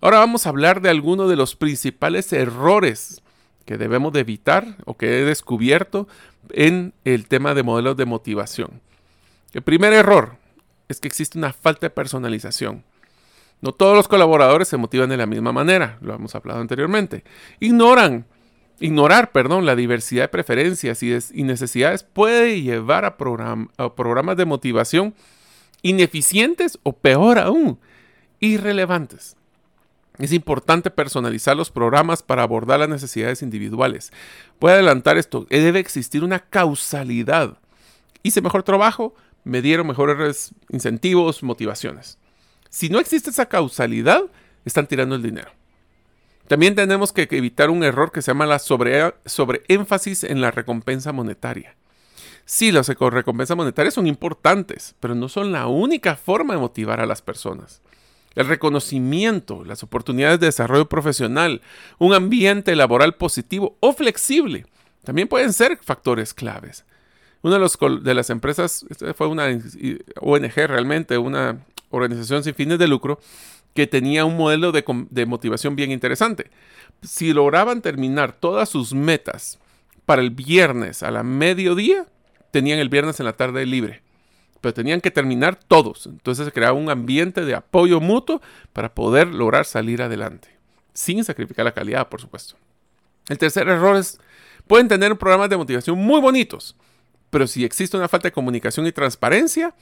Ahora 0.00 0.18
vamos 0.18 0.46
a 0.46 0.48
hablar 0.48 0.80
de 0.80 0.88
algunos 0.88 1.28
de 1.28 1.36
los 1.36 1.54
principales 1.54 2.32
errores 2.32 3.22
que 3.66 3.76
debemos 3.76 4.14
de 4.14 4.20
evitar 4.20 4.76
o 4.86 4.96
que 4.96 5.20
he 5.20 5.24
descubierto 5.24 6.08
en 6.48 6.94
el 7.04 7.28
tema 7.28 7.54
de 7.54 7.62
modelos 7.62 7.98
de 7.98 8.06
motivación. 8.06 8.80
El 9.52 9.60
primer 9.62 9.92
error 9.92 10.38
es 10.88 11.00
que 11.00 11.08
existe 11.08 11.36
una 11.36 11.52
falta 11.52 11.86
de 11.86 11.90
personalización. 11.90 12.82
No 13.60 13.72
todos 13.72 13.94
los 13.94 14.08
colaboradores 14.08 14.68
se 14.68 14.76
motivan 14.76 15.10
de 15.10 15.16
la 15.16 15.26
misma 15.26 15.52
manera, 15.52 15.98
lo 16.00 16.14
hemos 16.14 16.34
hablado 16.34 16.60
anteriormente. 16.60 17.24
Ignoran, 17.60 18.26
ignorar, 18.78 19.32
perdón, 19.32 19.66
la 19.66 19.76
diversidad 19.76 20.24
de 20.24 20.28
preferencias 20.28 21.02
y, 21.02 21.42
necesidades 21.42 22.02
puede 22.02 22.62
llevar 22.62 23.04
a, 23.04 23.16
a 23.76 23.94
programas 23.94 24.36
de 24.36 24.46
motivación 24.46 25.14
ineficientes 25.82 26.78
o 26.82 26.94
peor 26.94 27.38
aún, 27.38 27.78
irrelevantes. 28.38 29.36
Es 30.18 30.32
importante 30.32 30.90
personalizar 30.90 31.56
los 31.56 31.70
programas 31.70 32.22
para 32.22 32.42
abordar 32.42 32.80
las 32.80 32.88
necesidades 32.88 33.42
individuales. 33.42 34.12
Puede 34.58 34.74
adelantar 34.74 35.16
esto, 35.16 35.46
debe 35.48 35.78
existir 35.78 36.24
una 36.24 36.40
causalidad. 36.40 37.58
Hice 38.22 38.42
mejor 38.42 38.62
trabajo, 38.62 39.14
me 39.44 39.62
dieron 39.62 39.86
mejores 39.86 40.54
incentivos, 40.68 41.42
motivaciones. 41.42 42.19
Si 42.70 42.88
no 42.88 43.00
existe 43.00 43.30
esa 43.30 43.46
causalidad, 43.46 44.22
están 44.64 44.86
tirando 44.86 45.16
el 45.16 45.22
dinero. 45.22 45.50
También 46.46 46.74
tenemos 46.74 47.12
que 47.12 47.28
evitar 47.30 47.68
un 47.70 47.84
error 47.84 48.10
que 48.10 48.22
se 48.22 48.30
llama 48.30 48.46
la 48.46 48.58
sobre, 48.58 49.14
sobreénfasis 49.24 50.24
en 50.24 50.40
la 50.40 50.50
recompensa 50.50 51.12
monetaria. 51.12 51.76
Sí, 52.44 52.72
las 52.72 52.88
recompensas 52.88 53.56
monetarias 53.56 53.94
son 53.94 54.06
importantes, 54.06 54.94
pero 54.98 55.14
no 55.14 55.28
son 55.28 55.52
la 55.52 55.66
única 55.68 56.16
forma 56.16 56.54
de 56.54 56.60
motivar 56.60 57.00
a 57.00 57.06
las 57.06 57.22
personas. 57.22 57.80
El 58.34 58.46
reconocimiento, 58.46 59.64
las 59.64 59.82
oportunidades 59.82 60.40
de 60.40 60.46
desarrollo 60.46 60.88
profesional, 60.88 61.62
un 61.98 62.14
ambiente 62.14 62.74
laboral 62.74 63.14
positivo 63.14 63.76
o 63.80 63.92
flexible, 63.92 64.66
también 65.04 65.28
pueden 65.28 65.52
ser 65.52 65.78
factores 65.82 66.34
claves. 66.34 66.84
Una 67.42 67.58
de, 67.58 67.68
de 68.02 68.14
las 68.14 68.30
empresas, 68.30 68.84
fue 69.16 69.28
una 69.28 69.46
ONG 70.20 70.54
realmente, 70.54 71.18
una 71.18 71.64
organización 71.90 72.42
sin 72.42 72.54
fines 72.54 72.78
de 72.78 72.88
lucro, 72.88 73.20
que 73.74 73.86
tenía 73.86 74.24
un 74.24 74.36
modelo 74.36 74.72
de, 74.72 75.26
motivación 75.26 75.76
bien 75.76 75.90
interesante. 75.90 76.50
Si 77.02 77.32
lograban 77.32 77.82
terminar 77.82 78.32
todas 78.32 78.68
sus 78.68 78.94
metas 78.94 79.58
para 80.06 80.22
el 80.22 80.30
viernes 80.30 81.02
a 81.02 81.10
la 81.10 81.22
mediodía, 81.22 82.06
tenían 82.50 82.78
el 82.78 82.88
viernes 82.88 83.20
en 83.20 83.26
la 83.26 83.34
tarde 83.34 83.64
libre. 83.66 84.02
Pero 84.60 84.74
tenían 84.74 85.00
que 85.00 85.10
terminar 85.10 85.56
todos. 85.56 86.06
Entonces 86.06 86.46
se 86.46 86.52
creaba 86.52 86.76
un 86.76 86.90
ambiente 86.90 87.44
de 87.44 87.54
apoyo 87.54 88.00
mutuo 88.00 88.42
para 88.72 88.92
poder 88.92 89.28
lograr 89.28 89.64
salir 89.64 90.02
adelante. 90.02 90.48
Sin 90.92 91.24
sacrificar 91.24 91.64
la 91.64 91.72
calidad, 91.72 92.08
por 92.08 92.20
supuesto. 92.20 92.56
El 93.28 93.38
tercer 93.38 93.68
error 93.68 93.96
es, 93.96 94.20
pueden 94.66 94.88
tener 94.88 95.16
programas 95.16 95.48
de 95.48 95.56
motivación 95.56 95.96
muy 95.96 96.20
bonitos, 96.20 96.76
pero 97.30 97.46
si 97.46 97.64
existe 97.64 97.96
una 97.96 98.08
falta 98.08 98.28
de 98.28 98.32
comunicación 98.32 98.86
y 98.86 98.92
transparencia, 98.92 99.74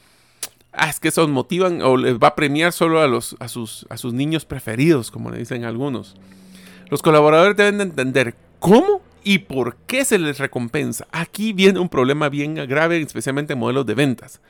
ah, 0.73 0.89
es 0.89 1.01
que 1.01 1.09
esos 1.09 1.29
motivan 1.29 1.83
o 1.83 1.97
les 1.97 2.19
va 2.19 2.29
a 2.29 2.35
premiar 2.35 2.73
solo 2.73 3.01
a, 3.01 3.07
los, 3.07 3.37
a, 3.39 3.49
sus, 3.49 3.87
a 3.89 3.97
sus 3.97 4.13
niños 4.13 4.45
preferidos, 4.45 5.11
como 5.11 5.31
le 5.31 5.39
dicen 5.39 5.65
algunos. 5.65 6.17
Los 6.91 7.03
colaboradores 7.03 7.57
deben 7.57 7.79
de 7.79 7.85
entender 7.85 8.35
cómo 8.59 9.03
y 9.25 9.39
por 9.41 9.77
qué 9.87 10.05
se 10.05 10.19
les 10.19 10.39
recompensa. 10.39 11.07
Aquí 11.13 11.53
viene 11.53 11.81
un 11.81 11.89
problema 11.89 12.29
bien 12.29 12.55
grave, 12.55 13.01
especialmente 13.01 13.53
en 13.53 13.59
modelos 13.59 13.85
de 13.87 13.95
ventas. 13.95 14.41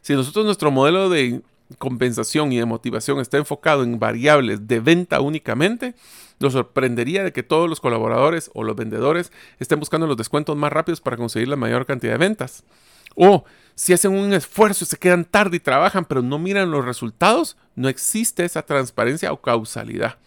Si 0.00 0.14
nosotros 0.14 0.44
nuestro 0.44 0.70
modelo 0.70 1.10
de, 1.10 1.42
compensación 1.78 2.52
y 2.52 2.58
de 2.58 2.64
motivación 2.64 3.20
está 3.20 3.38
enfocado 3.38 3.82
en 3.82 3.98
variables 3.98 4.66
de 4.66 4.80
venta 4.80 5.20
únicamente, 5.20 5.94
nos 6.40 6.54
sorprendería 6.54 7.24
de 7.24 7.32
que 7.32 7.42
todos 7.42 7.68
los 7.68 7.80
colaboradores 7.80 8.50
o 8.54 8.64
los 8.64 8.76
vendedores 8.76 9.32
estén 9.58 9.78
buscando 9.78 10.06
los 10.06 10.16
descuentos 10.16 10.56
más 10.56 10.72
rápidos 10.72 11.00
para 11.00 11.16
conseguir 11.16 11.48
la 11.48 11.56
mayor 11.56 11.86
cantidad 11.86 12.12
de 12.12 12.18
ventas. 12.18 12.64
O 13.14 13.44
si 13.74 13.92
hacen 13.92 14.12
un 14.12 14.32
esfuerzo 14.32 14.84
se 14.84 14.96
quedan 14.96 15.24
tarde 15.24 15.56
y 15.56 15.60
trabajan 15.60 16.04
pero 16.04 16.22
no 16.22 16.38
miran 16.38 16.70
los 16.70 16.84
resultados, 16.84 17.56
no 17.74 17.88
existe 17.88 18.44
esa 18.44 18.62
transparencia 18.62 19.32
o 19.32 19.40
causalidad. 19.40 20.18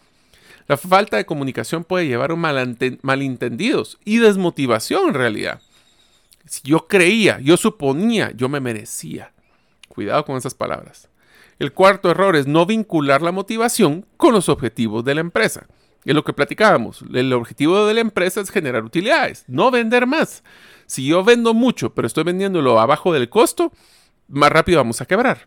La 0.68 0.76
falta 0.76 1.16
de 1.16 1.26
comunicación 1.26 1.84
puede 1.84 2.08
llevar 2.08 2.32
a 2.32 2.36
malentendidos 3.02 3.98
y 4.04 4.18
desmotivación 4.18 5.08
en 5.08 5.14
realidad. 5.14 5.60
Si 6.44 6.60
yo 6.64 6.88
creía, 6.88 7.38
yo 7.40 7.56
suponía, 7.56 8.32
yo 8.32 8.48
me 8.48 8.60
merecía. 8.60 9.32
Cuidado 9.88 10.24
con 10.24 10.36
esas 10.36 10.54
palabras. 10.54 11.08
El 11.58 11.72
cuarto 11.72 12.10
error 12.10 12.36
es 12.36 12.46
no 12.46 12.66
vincular 12.66 13.22
la 13.22 13.32
motivación 13.32 14.06
con 14.16 14.34
los 14.34 14.48
objetivos 14.48 15.04
de 15.04 15.14
la 15.14 15.20
empresa. 15.22 15.66
Es 16.06 16.14
lo 16.14 16.22
que 16.22 16.32
platicábamos. 16.32 17.04
El 17.12 17.32
objetivo 17.32 17.84
de 17.84 17.94
la 17.94 18.00
empresa 18.00 18.40
es 18.40 18.50
generar 18.50 18.84
utilidades, 18.84 19.44
no 19.48 19.72
vender 19.72 20.06
más. 20.06 20.44
Si 20.86 21.04
yo 21.04 21.24
vendo 21.24 21.52
mucho, 21.52 21.94
pero 21.94 22.06
estoy 22.06 22.22
vendiéndolo 22.22 22.78
abajo 22.78 23.12
del 23.12 23.28
costo, 23.28 23.72
más 24.28 24.50
rápido 24.50 24.78
vamos 24.78 25.00
a 25.00 25.06
quebrar. 25.06 25.46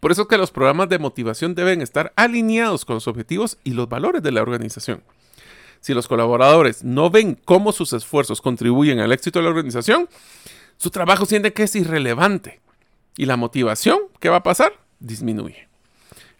Por 0.00 0.10
eso 0.10 0.22
es 0.22 0.28
que 0.28 0.38
los 0.38 0.50
programas 0.50 0.88
de 0.88 0.98
motivación 0.98 1.54
deben 1.54 1.82
estar 1.82 2.14
alineados 2.16 2.86
con 2.86 2.94
los 2.94 3.06
objetivos 3.08 3.58
y 3.62 3.72
los 3.72 3.86
valores 3.86 4.22
de 4.22 4.32
la 4.32 4.40
organización. 4.40 5.02
Si 5.80 5.92
los 5.92 6.08
colaboradores 6.08 6.82
no 6.82 7.10
ven 7.10 7.38
cómo 7.44 7.70
sus 7.70 7.92
esfuerzos 7.92 8.40
contribuyen 8.40 9.00
al 9.00 9.12
éxito 9.12 9.38
de 9.38 9.42
la 9.42 9.50
organización, 9.50 10.08
su 10.78 10.90
trabajo 10.90 11.26
siente 11.26 11.52
que 11.52 11.64
es 11.64 11.76
irrelevante. 11.76 12.62
¿Y 13.18 13.26
la 13.26 13.36
motivación? 13.36 13.98
¿Qué 14.18 14.30
va 14.30 14.36
a 14.36 14.42
pasar? 14.42 14.72
disminuye. 14.98 15.73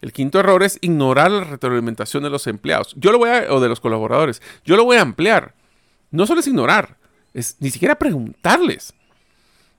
El 0.04 0.12
quinto 0.12 0.38
error 0.38 0.62
es 0.62 0.76
ignorar 0.82 1.30
la 1.30 1.44
retroalimentación 1.44 2.22
de 2.24 2.28
los 2.28 2.46
empleados. 2.46 2.94
Yo 2.98 3.10
lo 3.10 3.16
voy 3.16 3.30
a, 3.30 3.46
o 3.48 3.58
de 3.58 3.70
los 3.70 3.80
colaboradores. 3.80 4.42
Yo 4.62 4.76
lo 4.76 4.84
voy 4.84 4.98
a 4.98 5.00
ampliar. 5.00 5.54
No 6.10 6.26
solo 6.26 6.40
es 6.40 6.46
ignorar, 6.46 6.98
es 7.32 7.56
ni 7.58 7.70
siquiera 7.70 7.94
preguntarles. 7.94 8.92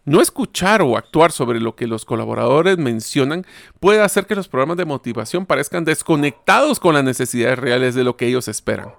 No 0.04 0.22
escuchar 0.22 0.82
o 0.82 0.98
actuar 0.98 1.32
sobre 1.32 1.60
lo 1.60 1.76
que 1.76 1.86
los 1.86 2.06
colaboradores 2.06 2.80
mencionan 2.80 3.46
puede 3.80 4.02
hacer 4.02 4.26
que 4.26 4.34
los 4.34 4.48
programas 4.48 4.78
de 4.78 4.86
motivación 4.86 5.46
parezcan 5.46 5.86
desconectados 5.86 6.80
con 6.80 6.96
las 6.96 7.04
necesidades 7.04 7.60
reales 7.60 7.94
de 7.94 8.04
lo 8.04 8.18
que 8.18 8.26
ellos 8.26 8.48
esperan. 8.48 8.96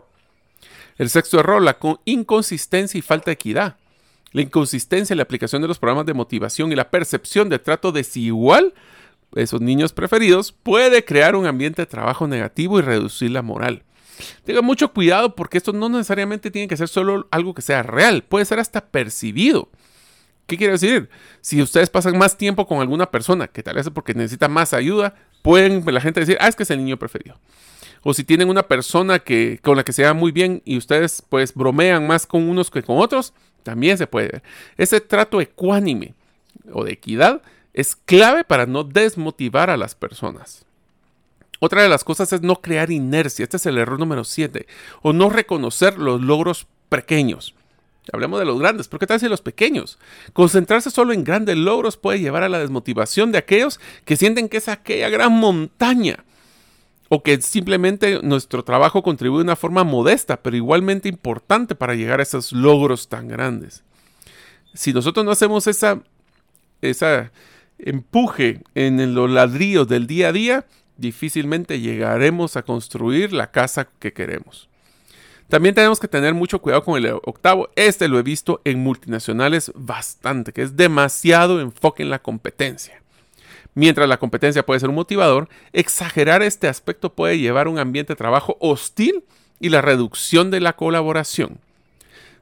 El 0.96 1.10
sexto 1.10 1.40
error, 1.40 1.60
la 1.60 1.76
inconsistencia 2.04 2.98
y 2.98 3.02
falta 3.02 3.32
de 3.32 3.34
equidad. 3.34 3.78
La 4.30 4.42
inconsistencia 4.42 5.12
en 5.12 5.18
la 5.18 5.24
aplicación 5.24 5.60
de 5.60 5.66
los 5.66 5.80
programas 5.80 6.06
de 6.06 6.14
motivación 6.14 6.70
y 6.70 6.76
la 6.76 6.88
percepción 6.88 7.48
de 7.48 7.58
trato 7.58 7.90
desigual 7.90 8.74
esos 9.34 9.60
niños 9.60 9.92
preferidos 9.92 10.52
puede 10.52 11.04
crear 11.04 11.36
un 11.36 11.46
ambiente 11.46 11.82
de 11.82 11.86
trabajo 11.86 12.26
negativo 12.26 12.78
y 12.78 12.82
reducir 12.82 13.30
la 13.30 13.42
moral. 13.42 13.82
Tenga 14.44 14.62
mucho 14.62 14.92
cuidado 14.92 15.34
porque 15.34 15.58
esto 15.58 15.72
no 15.72 15.88
necesariamente 15.88 16.50
tiene 16.50 16.68
que 16.68 16.76
ser 16.76 16.88
solo 16.88 17.28
algo 17.30 17.54
que 17.54 17.62
sea 17.62 17.82
real, 17.82 18.22
puede 18.22 18.44
ser 18.44 18.58
hasta 18.58 18.86
percibido. 18.86 19.68
¿Qué 20.46 20.56
quiere 20.56 20.74
decir? 20.74 21.10
Si 21.40 21.60
ustedes 21.60 21.90
pasan 21.90 22.16
más 22.16 22.38
tiempo 22.38 22.66
con 22.66 22.80
alguna 22.80 23.10
persona 23.10 23.48
que 23.48 23.62
tal 23.62 23.74
vez 23.74 23.86
es 23.86 23.92
porque 23.92 24.14
necesita 24.14 24.48
más 24.48 24.72
ayuda, 24.72 25.14
pueden 25.42 25.84
la 25.86 26.00
gente 26.00 26.20
decir, 26.20 26.38
ah, 26.40 26.48
es 26.48 26.54
que 26.54 26.62
es 26.62 26.70
el 26.70 26.78
niño 26.78 26.98
preferido. 26.98 27.38
O 28.02 28.14
si 28.14 28.22
tienen 28.22 28.48
una 28.48 28.62
persona 28.62 29.18
que, 29.18 29.58
con 29.62 29.76
la 29.76 29.82
que 29.82 29.92
se 29.92 30.04
va 30.04 30.14
muy 30.14 30.30
bien 30.30 30.62
y 30.64 30.76
ustedes 30.76 31.22
pues 31.28 31.52
bromean 31.52 32.06
más 32.06 32.26
con 32.26 32.48
unos 32.48 32.70
que 32.70 32.84
con 32.84 32.98
otros, 32.98 33.34
también 33.64 33.98
se 33.98 34.06
puede 34.06 34.28
ver. 34.28 34.42
Ese 34.76 35.00
trato 35.00 35.40
ecuánime 35.40 36.14
o 36.72 36.84
de 36.84 36.92
equidad 36.92 37.42
es 37.76 37.94
clave 37.94 38.42
para 38.42 38.64
no 38.66 38.84
desmotivar 38.84 39.68
a 39.68 39.76
las 39.76 39.94
personas. 39.94 40.64
Otra 41.60 41.82
de 41.82 41.90
las 41.90 42.04
cosas 42.04 42.32
es 42.32 42.40
no 42.40 42.56
crear 42.62 42.90
inercia. 42.90 43.44
Este 43.44 43.58
es 43.58 43.66
el 43.66 43.76
error 43.76 44.00
número 44.00 44.24
7. 44.24 44.66
O 45.02 45.12
no 45.12 45.28
reconocer 45.28 45.98
los 45.98 46.22
logros 46.22 46.66
pequeños. 46.88 47.54
Hablemos 48.12 48.38
de 48.38 48.46
los 48.46 48.58
grandes, 48.58 48.88
pero 48.88 49.00
¿qué 49.00 49.06
tal 49.06 49.20
si 49.20 49.28
los 49.28 49.42
pequeños? 49.42 49.98
Concentrarse 50.32 50.90
solo 50.90 51.12
en 51.12 51.22
grandes 51.22 51.56
logros 51.56 51.98
puede 51.98 52.18
llevar 52.20 52.44
a 52.44 52.48
la 52.48 52.60
desmotivación 52.60 53.30
de 53.30 53.38
aquellos 53.38 53.78
que 54.06 54.16
sienten 54.16 54.48
que 54.48 54.56
es 54.56 54.68
aquella 54.68 55.10
gran 55.10 55.32
montaña. 55.32 56.24
O 57.10 57.22
que 57.22 57.40
simplemente 57.42 58.20
nuestro 58.22 58.64
trabajo 58.64 59.02
contribuye 59.02 59.40
de 59.40 59.44
una 59.44 59.56
forma 59.56 59.84
modesta, 59.84 60.38
pero 60.38 60.56
igualmente 60.56 61.10
importante 61.10 61.74
para 61.74 61.94
llegar 61.94 62.20
a 62.20 62.22
esos 62.22 62.52
logros 62.52 63.08
tan 63.08 63.28
grandes. 63.28 63.84
Si 64.72 64.94
nosotros 64.94 65.24
no 65.26 65.30
hacemos 65.30 65.66
esa, 65.66 66.00
esa 66.80 67.30
empuje 67.78 68.62
en 68.74 69.14
los 69.14 69.30
ladrillos 69.30 69.88
del 69.88 70.06
día 70.06 70.28
a 70.28 70.32
día, 70.32 70.66
difícilmente 70.96 71.80
llegaremos 71.80 72.56
a 72.56 72.62
construir 72.62 73.32
la 73.32 73.50
casa 73.50 73.88
que 73.98 74.12
queremos. 74.12 74.68
También 75.48 75.74
tenemos 75.74 76.00
que 76.00 76.08
tener 76.08 76.34
mucho 76.34 76.60
cuidado 76.60 76.82
con 76.82 76.96
el 76.96 77.12
octavo. 77.22 77.68
Este 77.76 78.08
lo 78.08 78.18
he 78.18 78.22
visto 78.22 78.60
en 78.64 78.80
multinacionales 78.80 79.70
bastante, 79.76 80.52
que 80.52 80.62
es 80.62 80.76
demasiado 80.76 81.60
enfoque 81.60 82.02
en 82.02 82.10
la 82.10 82.18
competencia. 82.18 83.00
Mientras 83.74 84.08
la 84.08 84.18
competencia 84.18 84.64
puede 84.64 84.80
ser 84.80 84.88
un 84.88 84.96
motivador, 84.96 85.48
exagerar 85.72 86.42
este 86.42 86.66
aspecto 86.66 87.14
puede 87.14 87.38
llevar 87.38 87.66
a 87.66 87.70
un 87.70 87.78
ambiente 87.78 88.14
de 88.14 88.16
trabajo 88.16 88.56
hostil 88.58 89.22
y 89.60 89.68
la 89.68 89.82
reducción 89.82 90.50
de 90.50 90.60
la 90.60 90.74
colaboración 90.74 91.60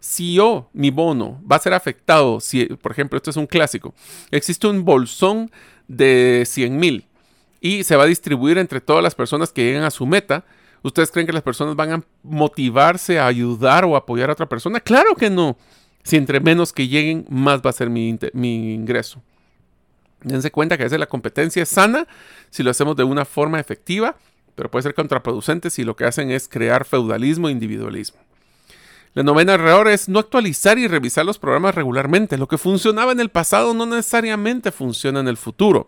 si 0.04 0.34
yo, 0.34 0.68
mi 0.74 0.90
bono, 0.90 1.40
va 1.50 1.56
a 1.56 1.60
ser 1.60 1.72
afectado, 1.72 2.38
si, 2.38 2.66
por 2.66 2.92
ejemplo, 2.92 3.16
esto 3.16 3.30
es 3.30 3.38
un 3.38 3.46
clásico, 3.46 3.94
existe 4.30 4.66
un 4.66 4.84
bolsón 4.84 5.50
de 5.88 6.44
100 6.46 6.76
mil 6.76 7.06
y 7.58 7.84
se 7.84 7.96
va 7.96 8.02
a 8.02 8.06
distribuir 8.06 8.58
entre 8.58 8.82
todas 8.82 9.02
las 9.02 9.14
personas 9.14 9.50
que 9.50 9.64
lleguen 9.64 9.82
a 9.82 9.90
su 9.90 10.04
meta, 10.04 10.44
¿ustedes 10.82 11.10
creen 11.10 11.26
que 11.26 11.32
las 11.32 11.42
personas 11.42 11.74
van 11.74 11.92
a 11.92 12.02
motivarse 12.22 13.18
a 13.18 13.26
ayudar 13.26 13.86
o 13.86 13.96
apoyar 13.96 14.28
a 14.28 14.34
otra 14.34 14.46
persona? 14.46 14.78
Claro 14.78 15.14
que 15.14 15.30
no. 15.30 15.56
Si 16.02 16.16
entre 16.16 16.38
menos 16.38 16.74
que 16.74 16.86
lleguen, 16.86 17.24
más 17.30 17.62
va 17.62 17.70
a 17.70 17.72
ser 17.72 17.88
mi, 17.88 18.18
mi 18.34 18.74
ingreso. 18.74 19.22
Dense 20.20 20.50
cuenta 20.50 20.76
que 20.76 20.82
a 20.82 20.86
veces 20.86 21.00
la 21.00 21.06
competencia 21.06 21.62
es 21.62 21.70
sana 21.70 22.06
si 22.50 22.62
lo 22.62 22.70
hacemos 22.70 22.94
de 22.94 23.04
una 23.04 23.24
forma 23.24 23.58
efectiva, 23.58 24.16
pero 24.54 24.70
puede 24.70 24.82
ser 24.82 24.94
contraproducente 24.94 25.70
si 25.70 25.82
lo 25.82 25.96
que 25.96 26.04
hacen 26.04 26.30
es 26.30 26.46
crear 26.46 26.84
feudalismo 26.84 27.48
e 27.48 27.52
individualismo. 27.52 28.23
La 29.14 29.22
novena 29.22 29.54
error 29.54 29.86
es 29.86 30.08
no 30.08 30.18
actualizar 30.18 30.76
y 30.76 30.88
revisar 30.88 31.24
los 31.24 31.38
programas 31.38 31.76
regularmente. 31.76 32.36
Lo 32.36 32.48
que 32.48 32.58
funcionaba 32.58 33.12
en 33.12 33.20
el 33.20 33.28
pasado 33.28 33.72
no 33.72 33.86
necesariamente 33.86 34.72
funciona 34.72 35.20
en 35.20 35.28
el 35.28 35.36
futuro, 35.36 35.86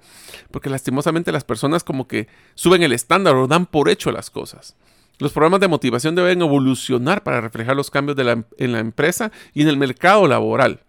porque 0.52 0.70
lastimosamente 0.70 1.32
las 1.32 1.42
personas 1.42 1.82
como 1.82 2.06
que 2.06 2.28
suben 2.54 2.84
el 2.84 2.92
estándar 2.92 3.34
o 3.34 3.48
dan 3.48 3.66
por 3.66 3.88
hecho 3.88 4.12
las 4.12 4.30
cosas. 4.30 4.76
Los 5.18 5.32
programas 5.32 5.58
de 5.58 5.66
motivación 5.66 6.14
deben 6.14 6.40
evolucionar 6.40 7.24
para 7.24 7.40
reflejar 7.40 7.74
los 7.74 7.90
cambios 7.90 8.16
en 8.58 8.72
la 8.72 8.78
empresa 8.78 9.32
y 9.52 9.62
en 9.62 9.68
el 9.68 9.76
mercado 9.76 10.28
laboral. 10.28 10.82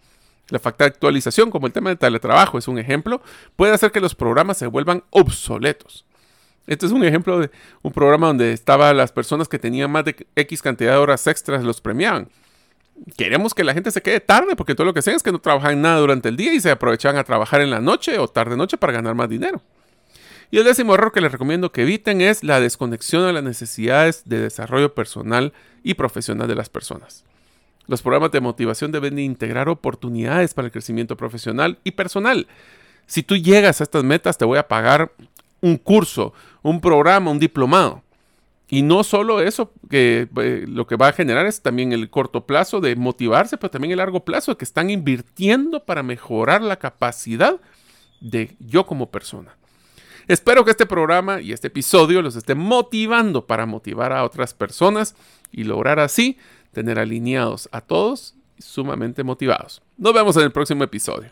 La 0.50 0.60
falta 0.60 0.84
de 0.84 0.90
actualización, 0.90 1.50
como 1.50 1.66
el 1.66 1.74
tema 1.74 1.90
del 1.90 1.98
teletrabajo 1.98 2.60
es 2.60 2.68
un 2.68 2.78
ejemplo, 2.78 3.22
puede 3.56 3.74
hacer 3.74 3.92
que 3.92 4.00
los 4.00 4.14
programas 4.14 4.58
se 4.58 4.68
vuelvan 4.68 5.04
obsoletos. 5.10 6.06
Este 6.68 6.86
es 6.86 6.92
un 6.92 7.04
ejemplo 7.04 7.40
de 7.40 7.50
un 7.82 7.94
programa 7.94 8.28
donde 8.28 8.52
estaban 8.52 8.96
las 8.98 9.12
personas 9.12 9.48
que 9.48 9.58
tenían 9.58 9.90
más 9.90 10.06
de 10.06 10.28
X 10.36 10.62
cantidad 10.62 10.92
de 10.92 10.98
horas 10.98 11.26
extras 11.26 11.64
los 11.64 11.82
premiaban. 11.82 12.30
Queremos 13.16 13.54
que 13.54 13.64
la 13.64 13.74
gente 13.74 13.92
se 13.92 14.02
quede 14.02 14.20
tarde 14.20 14.56
porque 14.56 14.76
todo 14.76 14.86
lo 14.86 14.94
que 14.94 15.00
hacen 15.00 15.16
es 15.16 15.24
que 15.24 15.32
no 15.32 15.40
trabajan 15.40 15.82
nada 15.82 16.00
durante 16.00 16.30
el 16.30 16.36
día 16.36 16.54
y 16.54 16.60
se 16.60 16.72
aprovechan 16.72 17.16
a 17.16 17.24
trabajar 17.24 17.62
en 17.62 17.70
la 17.70 17.80
noche 17.80 18.20
o 18.20 18.28
tarde 18.28 18.58
noche 18.58 18.78
para 18.78 18.94
ganar 18.94 19.16
más 19.16 19.30
dinero. 19.30 19.62
Y 20.50 20.58
el 20.58 20.64
décimo 20.64 20.96
error 20.96 21.12
que 21.12 21.22
les 21.22 21.32
recomiendo 21.32 21.72
que 21.72 21.84
eviten 21.84 22.22
es 22.22 22.44
la 22.44 22.60
desconexión 22.60 23.26
de 23.26 23.34
las 23.34 23.44
necesidades 23.44 24.24
de 24.26 24.40
desarrollo 24.40 24.94
personal 24.94 25.54
y 25.84 25.94
profesional 25.94 26.48
de 26.48 26.56
las 26.56 26.70
personas. 26.70 27.24
Los 27.86 28.02
programas 28.02 28.32
de 28.32 28.42
motivación 28.42 28.92
deben 28.92 29.20
integrar 29.20 29.70
oportunidades 29.70 30.54
para 30.54 30.66
el 30.66 30.72
crecimiento 30.72 31.16
profesional 31.16 31.80
y 31.84 31.92
personal. 31.92 32.48
Si 33.06 33.24
tú 33.24 33.38
llegas 33.38 33.80
a 33.80 33.84
estas 33.84 34.04
metas, 34.04 34.38
te 34.38 34.46
voy 34.46 34.58
a 34.58 34.68
pagar 34.68 35.12
un 35.62 35.78
curso, 35.78 36.34
un 36.62 36.82
programa, 36.82 37.32
un 37.32 37.40
diplomado. 37.40 38.04
Y 38.70 38.82
no 38.82 39.04
solo 39.04 39.40
eso, 39.40 39.72
que 39.90 40.28
eh, 40.42 40.66
lo 40.68 40.88
que 40.88 40.98
va 40.98 41.08
a 41.08 41.14
generar 41.14 41.46
es 41.46 41.62
también 41.62 41.94
el 41.94 42.10
corto 42.10 42.46
plazo 42.46 42.82
de 42.82 42.96
motivarse, 42.98 43.58
pero 43.58 43.72
también 43.72 43.92
el 43.92 43.98
largo 43.98 44.26
plazo 44.26 44.52
de 44.52 44.58
que 44.58 44.66
están 44.66 44.90
invirtiendo 44.90 45.86
para 45.86 46.04
mejorar 46.04 46.62
la 46.62 46.78
capacidad 46.78 47.62
de 48.20 48.56
yo 48.60 48.86
como 48.86 49.10
persona. 49.10 49.56
Espero 50.28 50.66
que 50.66 50.72
este 50.72 50.86
programa 50.86 51.40
y 51.40 51.54
este 51.54 51.68
episodio 51.68 52.22
los 52.22 52.36
esté 52.36 52.56
motivando 52.56 53.48
para 53.48 53.66
motivar 53.66 54.12
a 54.12 54.26
otras 54.26 54.54
personas 54.54 55.16
y 55.54 55.64
lograr 55.64 56.00
así 56.00 56.38
tener 56.74 57.00
alineados 57.00 57.70
a 57.72 57.80
todos 57.80 58.36
y 58.58 58.62
sumamente 58.62 59.24
motivados. 59.24 59.82
Nos 59.98 60.14
vemos 60.14 60.36
en 60.36 60.44
el 60.44 60.52
próximo 60.52 60.84
episodio. 60.84 61.32